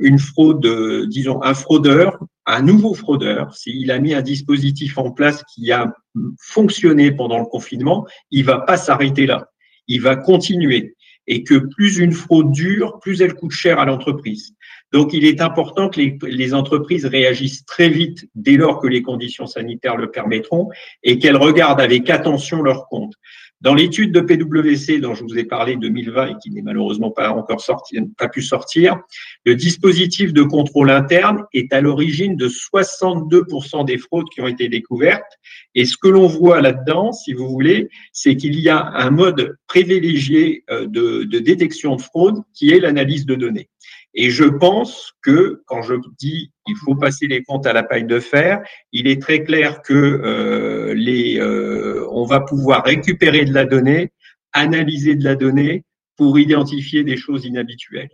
une 0.00 0.20
fraude, 0.20 1.08
disons, 1.08 1.42
un 1.42 1.54
fraudeur, 1.54 2.18
un 2.46 2.62
nouveau 2.62 2.94
fraudeur, 2.94 3.52
s'il 3.56 3.90
a 3.90 3.98
mis 3.98 4.14
un 4.14 4.22
dispositif 4.22 4.98
en 4.98 5.10
place 5.10 5.42
qui 5.52 5.72
a 5.72 5.92
fonctionné 6.38 7.10
pendant 7.10 7.40
le 7.40 7.46
confinement, 7.46 8.06
il 8.30 8.44
va 8.44 8.60
pas 8.60 8.76
s'arrêter 8.76 9.26
là. 9.26 9.48
Il 9.88 10.00
va 10.00 10.14
continuer 10.14 10.94
et 11.26 11.44
que 11.44 11.54
plus 11.54 11.98
une 11.98 12.12
fraude 12.12 12.52
dure, 12.52 12.98
plus 13.00 13.20
elle 13.22 13.34
coûte 13.34 13.52
cher 13.52 13.78
à 13.78 13.84
l'entreprise. 13.84 14.54
Donc, 14.92 15.12
il 15.12 15.24
est 15.24 15.40
important 15.40 15.88
que 15.88 16.00
les, 16.26 16.54
entreprises 16.54 17.04
réagissent 17.04 17.64
très 17.64 17.88
vite 17.88 18.28
dès 18.34 18.56
lors 18.56 18.80
que 18.80 18.86
les 18.86 19.02
conditions 19.02 19.46
sanitaires 19.46 19.96
le 19.96 20.10
permettront 20.10 20.68
et 21.02 21.18
qu'elles 21.18 21.36
regardent 21.36 21.80
avec 21.80 22.10
attention 22.10 22.62
leurs 22.62 22.88
comptes. 22.88 23.14
Dans 23.64 23.72
l'étude 23.72 24.12
de 24.12 24.20
PwC 24.20 24.98
dont 25.00 25.14
je 25.14 25.22
vous 25.22 25.38
ai 25.38 25.44
parlé 25.44 25.76
2020 25.76 26.26
et 26.26 26.34
qui 26.42 26.50
n'est 26.50 26.60
malheureusement 26.60 27.10
pas 27.10 27.30
encore 27.30 27.62
sorti, 27.62 27.98
pas 28.18 28.28
pu 28.28 28.42
sortir, 28.42 29.00
le 29.46 29.54
dispositif 29.54 30.34
de 30.34 30.42
contrôle 30.42 30.90
interne 30.90 31.44
est 31.54 31.72
à 31.72 31.80
l'origine 31.80 32.36
de 32.36 32.46
62% 32.46 33.86
des 33.86 33.96
fraudes 33.96 34.28
qui 34.34 34.42
ont 34.42 34.48
été 34.48 34.68
découvertes. 34.68 35.38
Et 35.74 35.86
ce 35.86 35.96
que 35.96 36.08
l'on 36.08 36.26
voit 36.26 36.60
là-dedans, 36.60 37.12
si 37.12 37.32
vous 37.32 37.48
voulez, 37.48 37.88
c'est 38.12 38.36
qu'il 38.36 38.60
y 38.60 38.68
a 38.68 38.84
un 38.84 39.08
mode 39.08 39.56
privilégié 39.66 40.62
euh, 40.70 40.86
de, 40.86 41.24
de 41.24 41.38
détection 41.38 41.96
de 41.96 42.02
fraude 42.02 42.42
qui 42.52 42.70
est 42.70 42.80
l'analyse 42.80 43.24
de 43.24 43.34
données. 43.34 43.70
Et 44.14 44.30
je 44.30 44.44
pense 44.44 45.12
que 45.22 45.62
quand 45.66 45.82
je 45.82 45.94
dis 46.18 46.52
il 46.66 46.76
faut 46.76 46.94
passer 46.94 47.26
les 47.26 47.42
comptes 47.42 47.66
à 47.66 47.72
la 47.72 47.82
paille 47.82 48.04
de 48.04 48.20
fer, 48.20 48.62
il 48.92 49.06
est 49.06 49.20
très 49.20 49.42
clair 49.42 49.82
que 49.82 49.92
euh, 49.92 50.94
les, 50.94 51.38
euh, 51.38 52.06
on 52.10 52.24
va 52.24 52.40
pouvoir 52.40 52.84
récupérer 52.84 53.44
de 53.44 53.52
la 53.52 53.64
donnée, 53.64 54.12
analyser 54.52 55.16
de 55.16 55.24
la 55.24 55.34
donnée 55.34 55.84
pour 56.16 56.38
identifier 56.38 57.02
des 57.02 57.16
choses 57.16 57.44
inhabituelles. 57.44 58.10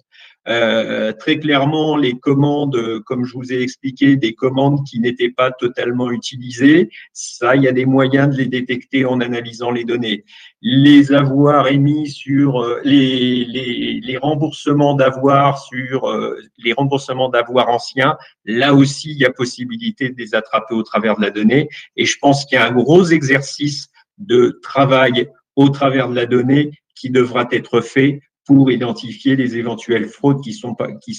Euh, 0.49 1.13
très 1.13 1.39
clairement, 1.39 1.97
les 1.97 2.19
commandes, 2.19 3.01
comme 3.05 3.25
je 3.25 3.35
vous 3.35 3.53
ai 3.53 3.61
expliqué, 3.61 4.17
des 4.17 4.35
commandes 4.35 4.85
qui 4.89 4.99
n'étaient 4.99 5.31
pas 5.31 5.51
totalement 5.51 6.11
utilisées, 6.11 6.91
ça, 7.13 7.57
il 7.57 7.63
y 7.63 7.69
a 7.69 7.73
des 7.73 7.85
moyens 7.85 8.31
de 8.31 8.37
les 8.37 8.47
détecter 8.47 9.05
en 9.05 9.21
analysant 9.21 9.71
les 9.71 9.85
données. 9.85 10.25
Les 10.63 11.13
avoirs 11.13 11.69
émis 11.69 12.09
sur 12.09 12.63
euh, 12.63 12.81
les, 12.85 13.45
les, 13.45 14.01
les 14.03 14.17
remboursements 14.17 14.95
d'avoirs 14.95 15.63
sur 15.63 16.09
euh, 16.09 16.39
les 16.59 16.73
remboursements 16.73 17.29
d'avoirs 17.29 17.69
anciens, 17.69 18.17
là 18.45 18.75
aussi, 18.75 19.11
il 19.11 19.19
y 19.19 19.27
a 19.27 19.31
possibilité 19.31 20.09
de 20.09 20.17
les 20.17 20.35
attraper 20.35 20.75
au 20.75 20.83
travers 20.83 21.17
de 21.17 21.23
la 21.23 21.31
donnée. 21.31 21.69
Et 21.97 22.07
je 22.07 22.17
pense 22.19 22.47
qu'il 22.47 22.57
y 22.57 22.59
a 22.59 22.67
un 22.67 22.73
gros 22.73 23.05
exercice 23.05 23.89
de 24.19 24.59
travail 24.63 25.29
au 25.57 25.69
travers 25.69 26.09
de 26.09 26.15
la 26.15 26.27
donnée 26.27 26.71
qui 26.95 27.11
devra 27.11 27.47
être 27.51 27.81
fait 27.81 28.21
pour 28.47 28.71
identifier 28.71 29.37
les 29.37 29.57
éventuelles 29.57 30.09
fraudes 30.09 30.43
qui, 30.43 30.53
sont, 30.53 30.77
qui, 31.03 31.19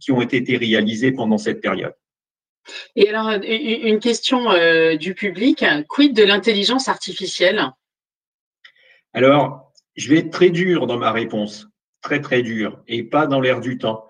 qui 0.00 0.12
ont 0.12 0.20
été 0.20 0.56
réalisées 0.56 1.12
pendant 1.12 1.38
cette 1.38 1.60
période. 1.60 1.94
Et 2.96 3.08
alors, 3.08 3.30
une 3.30 4.00
question 4.00 4.50
euh, 4.50 4.96
du 4.96 5.14
public, 5.14 5.64
quid 5.88 6.14
de 6.14 6.24
l'intelligence 6.24 6.88
artificielle? 6.88 7.70
Alors, 9.12 9.72
je 9.94 10.10
vais 10.10 10.18
être 10.18 10.30
très 10.30 10.50
dur 10.50 10.86
dans 10.86 10.98
ma 10.98 11.12
réponse, 11.12 11.68
très 12.02 12.20
très 12.20 12.42
dur, 12.42 12.82
et 12.88 13.02
pas 13.04 13.26
dans 13.26 13.40
l'air 13.40 13.60
du 13.60 13.78
temps. 13.78 14.06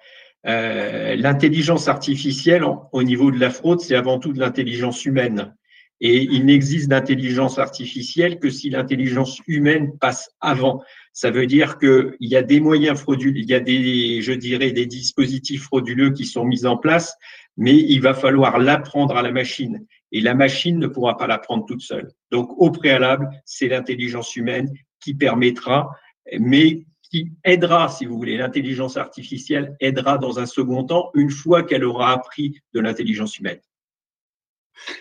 Euh, 0.47 1.17
l'intelligence 1.17 1.89
artificielle, 1.89 2.65
au 2.93 3.03
niveau 3.03 3.31
de 3.31 3.39
la 3.39 3.51
fraude, 3.51 3.81
c'est 3.81 3.97
avant 3.97 4.19
tout 4.19 4.33
de 4.33 4.39
l'intelligence 4.39 5.05
humaine. 5.05 5.56
Et 6.01 6.23
il 6.23 6.45
n'existe 6.45 6.89
d'intelligence 6.89 7.59
artificielle 7.59 8.39
que 8.39 8.51
si 8.51 8.69
l'intelligence 8.71 9.41
humaine 9.47 9.97
passe 9.99 10.31
avant. 10.41 10.83
Ça 11.13 11.31
veut 11.31 11.47
dire 11.47 11.79
qu'il 11.79 12.17
y 12.21 12.37
a 12.37 12.43
des 12.43 12.61
moyens 12.61 12.99
frauduleux, 12.99 13.39
il 13.39 13.49
y 13.49 13.55
a 13.55 13.61
des, 13.61 14.21
je 14.21 14.33
dirais, 14.33 14.73
des 14.73 14.85
dispositifs 14.85 15.63
frauduleux 15.63 16.11
qui 16.11 16.27
sont 16.27 16.45
mis 16.45 16.67
en 16.67 16.77
place, 16.77 17.17
mais 17.57 17.75
il 17.75 18.03
va 18.03 18.13
falloir 18.13 18.59
l'apprendre 18.59 19.17
à 19.17 19.23
la 19.23 19.33
machine. 19.33 19.87
Et 20.13 20.21
la 20.21 20.35
machine 20.35 20.79
ne 20.79 20.87
pourra 20.87 21.17
pas 21.17 21.27
l'apprendre 21.27 21.65
toute 21.67 21.81
seule. 21.81 22.13
Donc, 22.31 22.51
au 22.59 22.71
préalable, 22.71 23.31
c'est 23.47 23.69
l'intelligence 23.69 24.37
humaine 24.37 24.71
qui 25.01 25.15
permettra, 25.15 25.91
mais 26.39 26.85
qui 27.11 27.33
aidera, 27.45 27.89
si 27.89 28.05
vous 28.05 28.17
voulez, 28.17 28.37
l'intelligence 28.37 28.97
artificielle 28.97 29.77
aidera 29.81 30.19
dans 30.19 30.39
un 30.39 30.47
second 30.47 30.85
temps, 30.85 31.11
une 31.15 31.31
fois 31.31 31.63
qu'elle 31.63 31.85
aura 31.85 32.13
appris 32.13 32.61
de 32.75 32.81
l'intelligence 32.81 33.39
humaine. 33.39 33.61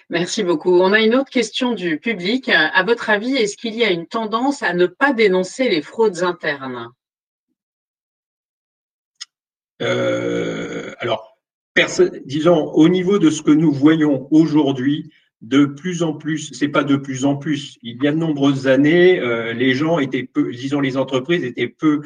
Merci 0.10 0.44
beaucoup. 0.44 0.80
On 0.80 0.94
a 0.94 1.02
une 1.02 1.16
autre 1.16 1.30
question 1.30 1.74
du 1.74 2.00
public. 2.00 2.50
À 2.50 2.84
votre 2.84 3.10
avis, 3.10 3.36
est-ce 3.36 3.58
qu'il 3.58 3.76
y 3.76 3.84
a 3.84 3.92
une 3.92 4.08
tendance 4.08 4.64
à 4.64 4.74
ne 4.74 4.86
pas 4.86 5.14
dénoncer 5.14 5.70
les 5.70 5.82
fraudes 5.82 6.24
internes? 6.24 6.90
Euh, 9.82 10.94
Alors, 11.00 11.38
disons, 12.26 12.72
au 12.74 12.88
niveau 12.90 13.20
de 13.20 13.30
ce 13.30 13.42
que 13.42 13.52
nous 13.52 13.72
voyons 13.72 14.28
aujourd'hui, 14.32 15.12
de 15.42 15.66
plus 15.66 16.02
en 16.02 16.14
plus, 16.14 16.52
c'est 16.54 16.70
pas 16.70 16.84
de 16.84 16.96
plus 16.96 17.26
en 17.26 17.36
plus. 17.36 17.78
Il 17.84 18.02
y 18.02 18.08
a 18.08 18.12
de 18.12 18.18
nombreuses 18.18 18.68
années, 18.68 19.20
euh, 19.20 19.54
les 19.54 19.74
gens 19.74 20.00
étaient 20.00 20.24
peu, 20.24 20.52
disons, 20.52 20.80
les 20.80 20.98
entreprises 20.98 21.44
étaient 21.44 21.68
peu 21.68 22.02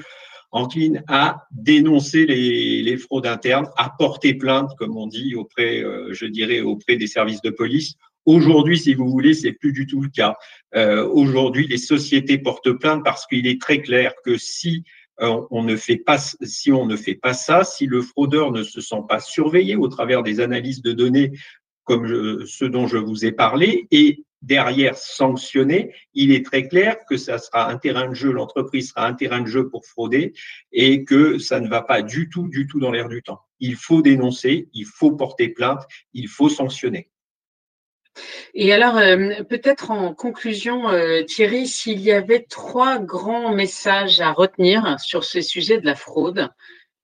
encline 0.52 1.04
à 1.08 1.48
dénoncer 1.52 2.26
les, 2.26 2.82
les, 2.82 2.98
fraudes 2.98 3.28
internes, 3.28 3.70
à 3.78 3.92
porter 3.98 4.34
plainte, 4.34 4.72
comme 4.78 4.98
on 4.98 5.08
dit, 5.08 5.36
auprès, 5.36 5.84
euh, 5.84 6.14
je 6.14 6.26
dirais, 6.26 6.62
auprès 6.62 6.96
des 6.96 7.08
services 7.08 7.42
de 7.42 7.50
police. 7.50 7.96
Aujourd'hui, 8.26 8.78
si 8.78 8.94
vous 8.94 9.10
voulez, 9.10 9.34
c'est 9.34 9.54
plus 9.54 9.74
du 9.74 9.88
tout 9.88 10.02
le 10.02 10.10
cas. 10.10 10.36
Euh, 10.76 11.08
Aujourd'hui, 11.08 11.68
les 11.68 11.78
sociétés 11.78 12.38
portent 12.38 12.72
plainte 12.74 13.04
parce 13.04 13.26
qu'il 13.26 13.48
est 13.48 13.62
très 13.62 13.82
clair 13.82 14.14
que 14.24 14.38
si 14.38 14.84
euh, 15.22 15.42
on 15.52 15.64
ne 15.64 15.76
fait 15.76 15.98
pas, 15.98 16.18
si 16.18 16.72
on 16.72 16.86
ne 16.86 16.96
fait 16.96 17.16
pas 17.16 17.34
ça, 17.34 17.64
si 17.64 17.86
le 17.86 18.02
fraudeur 18.02 18.52
ne 18.52 18.64
se 18.64 18.82
sent 18.82 19.02
pas 19.08 19.20
surveillé 19.20 19.76
au 19.76 19.88
travers 19.88 20.24
des 20.24 20.40
analyses 20.40 20.82
de 20.82 20.94
données 20.94 21.32
comme 21.84 22.06
je, 22.06 22.46
ce 22.46 22.66
dont 22.66 22.86
je 22.86 22.98
vous 22.98 23.26
ai 23.26 23.32
parlé, 23.32 23.88
et 23.90 24.24
derrière 24.42 24.98
sanctionner, 24.98 25.94
il 26.14 26.32
est 26.32 26.46
très 26.46 26.68
clair 26.68 26.98
que 27.08 27.18
ça 27.18 27.38
sera 27.38 27.70
un 27.70 27.78
terrain 27.78 28.08
de 28.08 28.14
jeu, 28.14 28.32
l'entreprise 28.32 28.90
sera 28.90 29.06
un 29.06 29.14
terrain 29.14 29.42
de 29.42 29.48
jeu 29.48 29.70
pour 29.70 29.86
frauder 29.86 30.34
et 30.72 31.04
que 31.04 31.38
ça 31.38 31.60
ne 31.60 31.68
va 31.68 31.82
pas 31.82 32.02
du 32.02 32.30
tout, 32.30 32.48
du 32.48 32.68
tout 32.68 32.80
dans 32.80 32.92
l'air 32.92 33.10
du 33.10 33.22
temps. 33.22 33.42
Il 33.60 33.76
faut 33.76 34.02
dénoncer, 34.02 34.70
il 34.74 34.86
faut 34.86 35.12
porter 35.12 35.50
plainte, 35.50 35.84
il 36.14 36.28
faut 36.28 36.50
sanctionner. 36.50 37.10
Et 38.54 38.74
alors, 38.74 38.98
euh, 38.98 39.44
peut-être 39.44 39.92
en 39.92 40.14
conclusion, 40.14 40.90
euh, 40.90 41.24
Thierry, 41.24 41.68
s'il 41.68 42.00
y 42.02 42.12
avait 42.12 42.46
trois 42.50 43.00
grands 43.00 43.54
messages 43.54 44.20
à 44.20 44.32
retenir 44.32 45.00
sur 45.00 45.24
ce 45.24 45.42
sujet 45.42 45.80
de 45.80 45.86
la 45.86 45.96
fraude, 45.96 46.50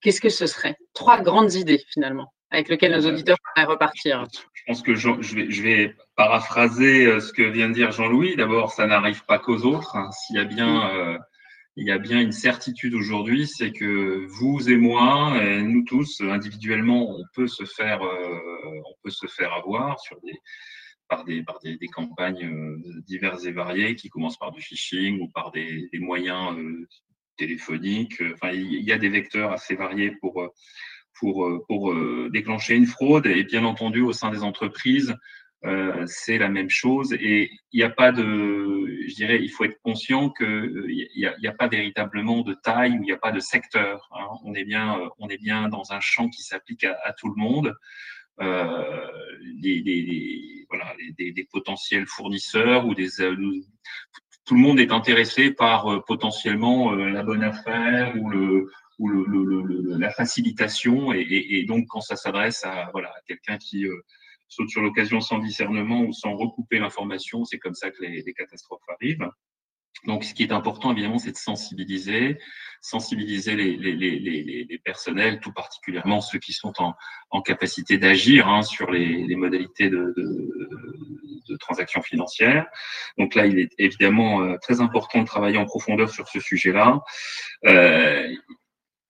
qu'est-ce 0.02 0.22
que 0.22 0.30
ce 0.30 0.48
serait? 0.48 0.76
Trois 0.94 1.22
grandes 1.22 1.54
idées 1.54 1.84
finalement 1.90 2.34
avec 2.52 2.70
lesquelles 2.70 2.94
nos 2.94 3.08
auditeurs 3.08 3.38
pourraient 3.44 3.68
repartir 3.68 4.26
pense 4.66 4.82
que 4.82 4.96
je, 4.96 5.10
vais, 5.10 5.52
je, 5.52 5.64
vais, 5.64 5.96
paraphraser 6.16 7.06
euh, 7.06 7.20
ce 7.20 7.34
que 7.34 7.44
vient 7.44 7.70
de 7.70 7.74
dire 7.74 7.92
Jean-Louis. 7.92 8.36
D'abord, 8.36 8.72
ça 8.72 8.88
n'arrive 8.88 9.26
pas 9.26 9.38
qu'aux 9.38 9.64
autres. 9.66 9.96
Hein. 9.96 10.10
S'il 10.12 10.38
y 10.38 10.40
a 10.40 10.46
bien, 10.46 10.90
euh, 10.96 11.18
il 11.76 11.86
y 11.86 11.92
a 11.92 11.98
bien 11.98 12.22
une 12.22 12.32
certitude 12.32 12.94
aujourd'hui, 12.94 13.48
c'est 13.48 13.72
que 13.72 14.26
vous 14.28 14.70
et 14.70 14.78
moi, 14.78 15.38
et 15.44 15.62
nous 15.62 15.84
tous, 15.84 16.22
individuellement, 16.22 17.10
on 17.10 17.24
peut 17.34 17.48
se 17.48 17.66
faire, 17.66 18.02
euh, 18.02 18.40
on 18.86 18.94
peut 19.04 19.10
se 19.10 19.28
faire 19.28 19.54
avoir 19.54 20.00
sur 20.00 20.20
des, 20.22 20.40
par 21.10 21.26
des, 21.26 21.44
par 21.44 21.60
des, 21.60 21.76
des 21.76 21.88
campagnes 21.88 22.80
diverses 23.06 23.46
et 23.46 23.52
variées 23.52 23.96
qui 23.96 24.10
commencent 24.10 24.40
par 24.40 24.52
du 24.52 24.62
phishing 24.62 25.20
ou 25.20 25.28
par 25.28 25.52
des, 25.52 25.90
des 25.92 26.00
moyens 26.00 26.58
euh, 26.58 26.88
téléphoniques. 27.38 28.22
Enfin, 28.34 28.52
il 28.54 28.84
y 28.84 28.94
a 28.94 28.98
des 28.98 29.10
vecteurs 29.10 29.52
assez 29.52 29.76
variés 29.76 30.12
pour 30.22 30.50
pour, 31.20 31.46
euh, 31.46 31.66
euh, 31.70 32.30
déclencher 32.32 32.76
une 32.76 32.86
fraude. 32.86 33.26
Et 33.26 33.44
bien 33.44 33.66
entendu, 33.66 34.02
au 34.02 34.14
sein 34.14 34.30
des 34.32 34.44
entreprises, 34.44 35.16
euh, 35.64 36.04
c'est 36.06 36.38
la 36.38 36.50
même 36.50 36.70
chose. 36.70 37.14
Et 37.14 37.50
il 37.72 37.78
n'y 37.78 37.84
a 37.84 37.90
pas 37.90 38.12
de, 38.12 38.24
je 39.08 39.16
dirais, 39.16 39.40
il 39.42 39.50
faut 39.50 39.64
être 39.64 39.82
conscient 39.82 40.30
qu'il 40.30 41.08
n'y 41.16 41.48
a, 41.48 41.54
pas 41.54 41.68
véritablement 41.68 42.42
de 42.42 42.54
taille 42.54 42.92
ou 42.92 43.02
il 43.02 43.06
n'y 43.06 43.12
a 43.12 43.18
pas 43.18 43.32
de 43.32 43.40
secteur. 43.40 44.10
Hein. 44.12 44.28
On 44.44 44.54
est 44.54 44.66
bien, 44.66 45.00
on 45.18 45.30
est 45.30 45.42
bien 45.42 45.70
dans 45.70 45.92
un 45.92 46.00
champ 46.00 46.30
qui 46.30 46.44
s'applique 46.44 46.84
à, 46.84 47.14
tout 47.18 47.30
le 47.30 47.36
monde. 47.36 47.76
Des, 49.62 50.66
voilà, 50.70 50.94
des, 51.18 51.48
potentiels 51.50 52.06
fournisseurs 52.06 52.86
ou 52.86 52.94
des 52.94 53.08
tout 54.46 54.54
le 54.54 54.62
monde 54.62 54.80
est 54.80 54.92
intéressé 54.92 55.50
par 55.52 56.04
potentiellement 56.06 56.92
la 56.92 57.24
bonne 57.24 57.44
affaire 57.44 58.14
ou 58.22 58.30
le 58.30 58.70
ou 59.00 59.10
le, 59.10 59.26
le, 59.26 59.98
la 59.98 60.12
facilitation. 60.12 61.14
Et, 61.14 61.20
et, 61.20 61.60
et, 61.60 61.66
donc, 61.66 61.86
quand 61.88 62.02
ça 62.02 62.16
s'adresse 62.16 62.64
à, 62.64 62.90
voilà, 62.92 63.10
à 63.10 63.22
quelqu'un 63.28 63.58
qui 63.58 63.86
euh, 63.86 64.02
saute 64.48 64.70
sur 64.70 64.82
l'occasion 64.82 65.22
sans 65.22 65.40
discernement 65.40 66.02
ou 66.02 66.14
sans 66.14 66.36
recouper 66.36 66.80
l'information, 66.80 67.46
c'est 67.46 67.60
comme 67.60 67.76
ça 67.76 67.92
que 67.92 68.02
les, 68.02 68.22
les, 68.22 68.34
catastrophes 68.34 68.88
arrivent. 68.88 69.30
Donc, 70.06 70.24
ce 70.24 70.34
qui 70.34 70.44
est 70.44 70.52
important, 70.52 70.92
évidemment, 70.92 71.18
c'est 71.18 71.32
de 71.32 71.38
sensibiliser, 71.38 72.38
sensibiliser 72.82 73.56
les, 73.56 73.76
les, 73.76 73.94
les, 73.94 74.66
les, 74.70 74.78
personnels, 74.80 75.40
tout 75.40 75.54
particulièrement 75.54 76.22
ceux 76.22 76.38
qui 76.38 76.54
sont 76.54 76.74
en, 76.80 76.94
en 77.32 77.42
capacité 77.42 77.98
d'agir 77.98 78.48
hein, 78.48 78.62
sur 78.62 78.92
les, 78.92 79.36
modalités 79.36 79.90
de, 79.90 80.14
de, 80.16 81.44
de, 81.50 81.58
transactions 81.58 82.02
financières. 82.02 82.68
Donc 83.18 83.34
là, 83.34 83.48
il 83.48 83.58
est 83.58 83.72
évidemment 83.80 84.42
euh, 84.42 84.58
très 84.62 84.82
important 84.82 85.22
de 85.22 85.26
travailler 85.26 85.58
en 85.58 85.66
profondeur 85.66 86.10
sur 86.10 86.28
ce 86.28 86.40
sujet-là. 86.40 87.02
Euh, 87.66 88.36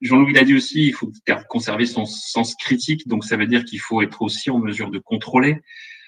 Jean-Louis 0.01 0.33
l'a 0.33 0.43
dit 0.43 0.55
aussi, 0.55 0.87
il 0.87 0.93
faut 0.93 1.11
conserver 1.49 1.85
son 1.85 2.05
sens 2.05 2.55
critique, 2.55 3.07
donc 3.07 3.23
ça 3.23 3.37
veut 3.37 3.47
dire 3.47 3.63
qu'il 3.65 3.79
faut 3.79 4.01
être 4.01 4.21
aussi 4.21 4.49
en 4.49 4.59
mesure 4.59 4.91
de 4.91 4.99
contrôler. 4.99 5.61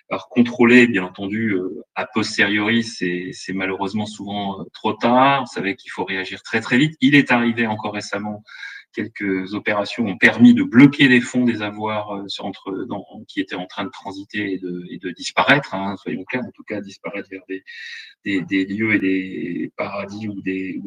Alors 0.09 0.29
contrôler, 0.29 0.87
bien 0.87 1.03
entendu, 1.03 1.51
euh, 1.51 1.83
a 1.95 2.05
posteriori, 2.05 2.83
c'est 2.83 3.53
malheureusement 3.53 4.05
souvent 4.05 4.61
euh, 4.61 4.63
trop 4.73 4.93
tard. 4.93 5.41
Vous 5.41 5.53
savez 5.53 5.75
qu'il 5.75 5.91
faut 5.91 6.05
réagir 6.05 6.43
très 6.43 6.61
très 6.61 6.77
vite. 6.77 6.95
Il 7.01 7.13
est 7.13 7.31
arrivé 7.31 7.67
encore 7.67 7.93
récemment 7.93 8.43
quelques 8.93 9.53
opérations 9.53 10.05
ont 10.05 10.17
permis 10.17 10.53
de 10.53 10.63
bloquer 10.63 11.07
des 11.07 11.21
fonds 11.21 11.43
des 11.43 11.61
avoirs 11.61 12.11
euh, 12.11 13.23
qui 13.27 13.39
étaient 13.39 13.55
en 13.55 13.65
train 13.65 13.85
de 13.85 13.89
transiter 13.89 14.53
et 14.53 14.57
de, 14.57 15.11
disparaître, 15.11 15.73
hein, 15.73 15.95
soyons 15.97 16.23
clairs, 16.25 16.43
en 16.45 16.51
tout 16.51 16.63
cas 16.63 16.81
disparaître 16.81 17.29
vers 17.29 17.43
des, 17.47 18.65
lieux 18.65 18.95
et 18.95 18.99
des 18.99 19.71
paradis 19.77 20.27
ou 20.27 20.41
des, 20.41 20.81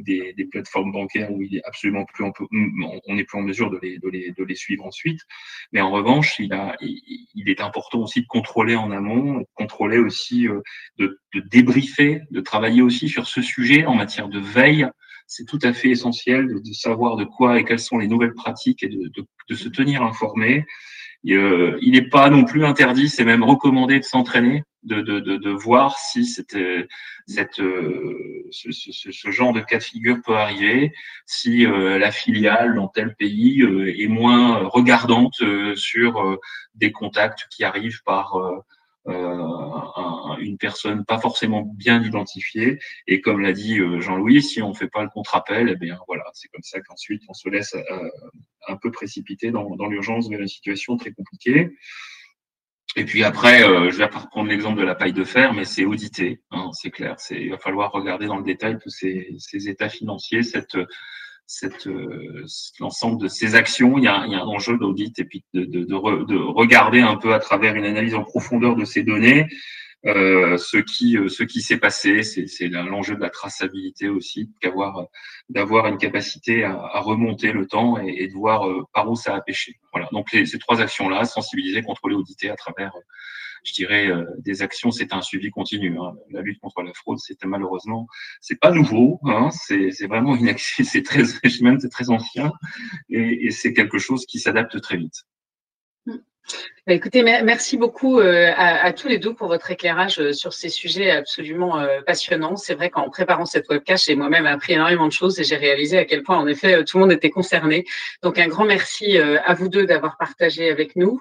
plateformes 0.51 0.93
bancaires 0.93 1.31
où 1.31 1.43
il 1.43 1.57
est 1.57 1.63
absolument 1.65 2.05
plus 2.05 2.25
on 2.25 3.15
n'est 3.15 3.25
plus 3.25 3.39
en 3.39 3.43
mesure 3.43 3.71
de 3.71 3.79
les, 3.83 3.99
les, 4.11 4.35
les 4.37 4.55
suivre 4.55 4.85
ensuite. 4.85 5.21
Mais 5.73 5.81
en 5.81 5.91
revanche, 5.91 6.39
il, 6.41 7.49
est 7.49 7.61
important 7.61 8.01
aussi 8.01 8.23
de 8.23 8.27
contrôler 8.27 8.77
en 8.77 8.91
amont, 8.91 9.39
de 9.39 9.47
contrôler 9.55 9.99
aussi, 9.99 10.49
euh, 10.49 10.61
de 10.99 11.19
débriefer, 11.51 12.23
de 12.31 12.41
travailler 12.41 12.83
aussi 12.83 13.09
sur 13.09 13.27
ce 13.27 13.43
sujet 13.43 13.87
en 13.87 13.95
matière 13.95 14.29
de 14.29 14.41
veille 14.41 14.87
c'est 15.31 15.47
tout 15.47 15.61
à 15.63 15.73
fait 15.73 15.91
essentiel 15.91 16.61
de, 16.61 16.73
savoir 16.73 17.15
de 17.15 17.23
quoi 17.25 17.61
et 17.61 17.65
quelles 17.65 17.79
sont 17.79 17.99
les 17.99 18.09
nouvelles 18.09 18.35
pratiques 18.35 18.83
et 18.83 18.89
de, 18.89 19.55
se 19.55 19.69
tenir 19.69 20.03
informé. 20.03 20.67
Euh, 21.29 21.79
il 21.81 21.93
n'est 21.93 22.09
pas 22.09 22.31
non 22.31 22.45
plus 22.45 22.65
interdit, 22.65 23.09
c'est 23.09 23.25
même 23.25 23.45
recommandé 23.45 24.01
de 24.01 24.05
s'entraîner, 24.05 24.65
de, 24.83 25.51
voir 25.51 25.97
si 25.99 26.27
cette, 26.27 26.59
cette, 27.29 27.61
euh, 27.61 28.49
ce, 28.51 29.31
genre 29.31 29.53
de 29.53 29.61
cas 29.61 29.79
de 29.79 29.85
figure 29.85 30.21
peut 30.21 30.35
arriver, 30.35 30.93
si 31.27 31.65
euh, 31.65 31.97
la 31.97 32.11
filiale 32.11 32.75
dans 32.75 32.89
tel 32.89 33.15
pays 33.15 33.63
est 33.63 34.09
moins 34.09 34.65
regardante 34.65 35.41
sur 35.77 36.41
des 36.75 36.91
contacts 36.91 37.47
qui 37.51 37.63
arrivent 37.63 38.03
par 38.05 38.35
euh, 39.09 40.37
une 40.41 40.59
personne 40.59 41.05
pas 41.05 41.19
forcément 41.19 41.63
bien 41.63 42.03
identifiée. 42.03 42.79
Et 43.07 43.21
comme 43.21 43.41
l'a 43.41 43.53
dit 43.53 43.79
euh, 43.79 44.01
Jean-Louis, 44.01 44.43
si 44.43 44.63
on 44.63 44.71
ne 44.71 44.75
fait 44.75 44.89
pas 44.89 45.03
le 45.03 45.09
contre-appel, 45.09 45.79
eh 45.81 45.93
voilà, 46.07 46.25
c'est 46.35 46.49
comme 46.49 46.63
ça 46.63 46.81
qu'ensuite 46.81 47.23
on 47.29 47.33
se 47.33 47.49
laisse 47.49 47.75
euh, 47.75 48.11
un 48.69 48.77
peu 48.77 48.91
précipiter 48.91 49.51
dans, 49.51 49.75
dans 49.77 49.87
l'urgence 49.87 50.29
vers 50.29 50.41
une 50.41 50.49
situation 50.49 50.97
très 50.97 51.13
compliquée. 51.13 51.71
Et 52.97 53.05
puis 53.05 53.23
après, 53.23 53.61
je 53.61 53.97
vais 53.97 54.07
reprendre 54.07 54.49
l'exemple 54.49 54.81
de 54.81 54.85
la 54.85 54.97
paille 54.97 55.13
de 55.13 55.23
fer, 55.23 55.55
mais 55.55 55.65
c'est 55.65 55.85
audité, 55.85 56.43
hein, 56.51 56.71
c'est 56.73 56.91
clair. 56.91 57.15
Il 57.31 57.51
va 57.51 57.59
falloir 57.59 57.93
regarder 57.93 58.27
dans 58.27 58.37
le 58.37 58.43
détail 58.43 58.79
tous 58.83 58.91
ces, 58.91 59.29
ces 59.39 59.69
états 59.69 59.89
financiers, 59.89 60.43
cette, 60.43 60.77
euh, 61.87 62.45
l'ensemble 62.79 63.21
de 63.21 63.29
ces 63.29 63.55
actions, 63.55 63.99
il 63.99 64.05
y 64.05 64.09
a, 64.09 64.21
un 64.21 64.47
enjeu 64.47 64.79
d'audit 64.79 65.19
et 65.19 65.25
puis 65.25 65.45
de, 65.55 65.95
regarder 65.95 67.01
un 67.01 67.17
peu 67.17 67.35
à 67.35 67.39
travers 67.39 67.75
une 67.75 67.85
analyse 67.85 68.15
en 68.15 68.23
profondeur 68.23 68.77
de 68.77 68.85
ces 68.85 69.03
données 69.03 69.47
euh, 70.07 70.57
ce 70.57 70.79
qui 70.79 71.19
euh, 71.19 71.29
ce 71.29 71.43
qui 71.43 71.61
s'est 71.61 71.77
passé. 71.77 72.23
C'est 72.23 72.69
l'enjeu 72.69 73.17
de 73.17 73.21
la 73.21 73.29
traçabilité 73.31 74.09
aussi, 74.09 74.51
d'avoir 74.63 75.07
d'avoir 75.51 75.87
une 75.89 75.99
capacité 75.99 76.65
à, 76.65 76.73
à, 76.73 77.01
remonter 77.01 77.53
le 77.53 77.67
temps 77.67 78.01
et, 78.01 78.23
et, 78.23 78.29
de 78.29 78.33
voir 78.33 78.67
euh, 78.67 78.83
par 78.95 79.11
où 79.11 79.17
ça 79.17 79.35
a 79.35 79.41
pêché. 79.43 79.79
Voilà. 79.93 80.09
Donc 80.13 80.33
les, 80.33 80.47
ces 80.47 80.59
trois 80.59 80.81
actions-là, 80.81 81.25
sensibiliser, 81.25 81.83
contrôler, 81.83 82.15
auditer 82.15 82.51
à 82.51 82.57
travers 82.57 82.93
je 83.63 83.75
dirais, 83.75 84.09
des 84.39 84.63
actions, 84.63 84.91
c'est 84.91 85.13
un 85.13 85.21
suivi 85.21 85.51
continu. 85.51 85.99
Hein. 85.99 86.15
La 86.31 86.41
lutte 86.41 86.59
contre 86.61 86.81
la 86.81 86.95
fraude, 86.95 87.19
c'était 87.19 87.47
malheureusement, 87.47 88.07
c'est 88.41 88.59
pas 88.59 88.71
nouveau. 88.71 89.21
Hein. 89.25 89.51
C'est 89.53 90.07
vraiment 90.07 90.35
une 90.35 90.49
action, 90.49 90.83
c'est 90.89 91.03
très, 91.03 91.25
c'est 91.27 91.91
très 91.91 92.09
ancien, 92.09 92.53
et, 93.11 93.47
et 93.47 93.51
c'est 93.51 93.75
quelque 93.75 93.99
chose 93.99 94.25
qui 94.25 94.39
s'adapte 94.39 94.81
très 94.81 94.97
vite. 94.97 95.27
Bah, 96.87 96.95
écoutez, 96.95 97.23
merci 97.23 97.77
beaucoup 97.77 98.19
euh, 98.19 98.51
à, 98.57 98.93
tous 98.93 99.07
les 99.07 99.19
deux 99.19 99.33
pour 99.35 99.49
votre 99.49 99.71
éclairage 99.71 100.19
euh, 100.19 100.33
sur 100.33 100.53
ces 100.53 100.69
sujets 100.69 101.11
absolument 101.11 101.79
euh, 101.79 102.01
passionnants. 102.05 102.57
C'est 102.57 102.75
vrai 102.75 102.91
qu'en 102.91 103.09
préparant 103.11 103.45
cette 103.45 103.69
webcast, 103.69 104.07
j'ai 104.07 104.17
moi-même 104.17 104.47
appris 104.47 104.73
énormément 104.73 105.07
de 105.07 105.13
choses 105.13 105.39
et 105.39 105.45
j'ai 105.45 105.57
réalisé 105.57 105.99
à 105.99 106.05
quel 106.05 106.23
point, 106.23 106.37
en 106.39 106.47
effet, 106.47 106.83
tout 106.85 106.99
le 106.99 107.03
monde 107.05 107.13
était 107.13 107.31
concerné. 107.31 107.85
Donc, 108.23 108.39
un 108.39 108.49
grand 108.49 108.65
merci 108.65 109.19
à 109.19 109.55
vous 109.55 109.69
deux 109.69 109.87
d'avoir 109.87 110.17
partagé 110.17 110.71
avec 110.71 110.97
nous. 110.97 111.21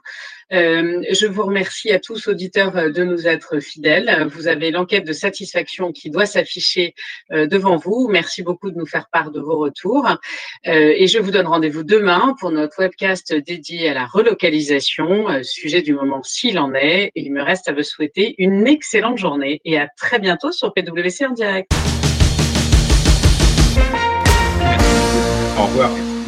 Je 0.51 1.27
vous 1.27 1.43
remercie 1.43 1.91
à 1.91 1.99
tous 1.99 2.27
auditeurs 2.27 2.71
de 2.71 3.03
nous 3.03 3.27
être 3.27 3.59
fidèles. 3.59 4.27
Vous 4.31 4.47
avez 4.47 4.71
l'enquête 4.71 5.05
de 5.05 5.13
satisfaction 5.13 5.91
qui 5.91 6.09
doit 6.09 6.25
s'afficher 6.25 6.95
devant 7.31 7.77
vous. 7.77 8.07
Merci 8.09 8.43
beaucoup 8.43 8.71
de 8.71 8.77
nous 8.77 8.85
faire 8.85 9.07
part 9.11 9.31
de 9.31 9.39
vos 9.39 9.57
retours. 9.57 10.07
et 10.65 11.07
je 11.07 11.19
vous 11.19 11.31
donne 11.31 11.47
rendez-vous 11.47 11.83
demain 11.83 12.35
pour 12.39 12.51
notre 12.51 12.79
webcast 12.79 13.33
dédié 13.33 13.89
à 13.89 13.93
la 13.93 14.05
relocalisation 14.05 15.27
sujet 15.43 15.81
du 15.81 15.93
moment 15.93 16.23
s'il 16.23 16.59
en 16.59 16.73
est. 16.73 17.11
Il 17.15 17.31
me 17.31 17.43
reste 17.43 17.67
à 17.67 17.73
vous 17.73 17.83
souhaiter 17.83 18.35
une 18.37 18.67
excellente 18.67 19.17
journée 19.17 19.61
et 19.65 19.77
à 19.77 19.87
très 19.97 20.19
bientôt 20.19 20.51
sur 20.51 20.73
PWC 20.73 21.25
en 21.25 21.33
direct. 21.33 21.71
Au 25.57 25.63
revoir. 25.63 26.18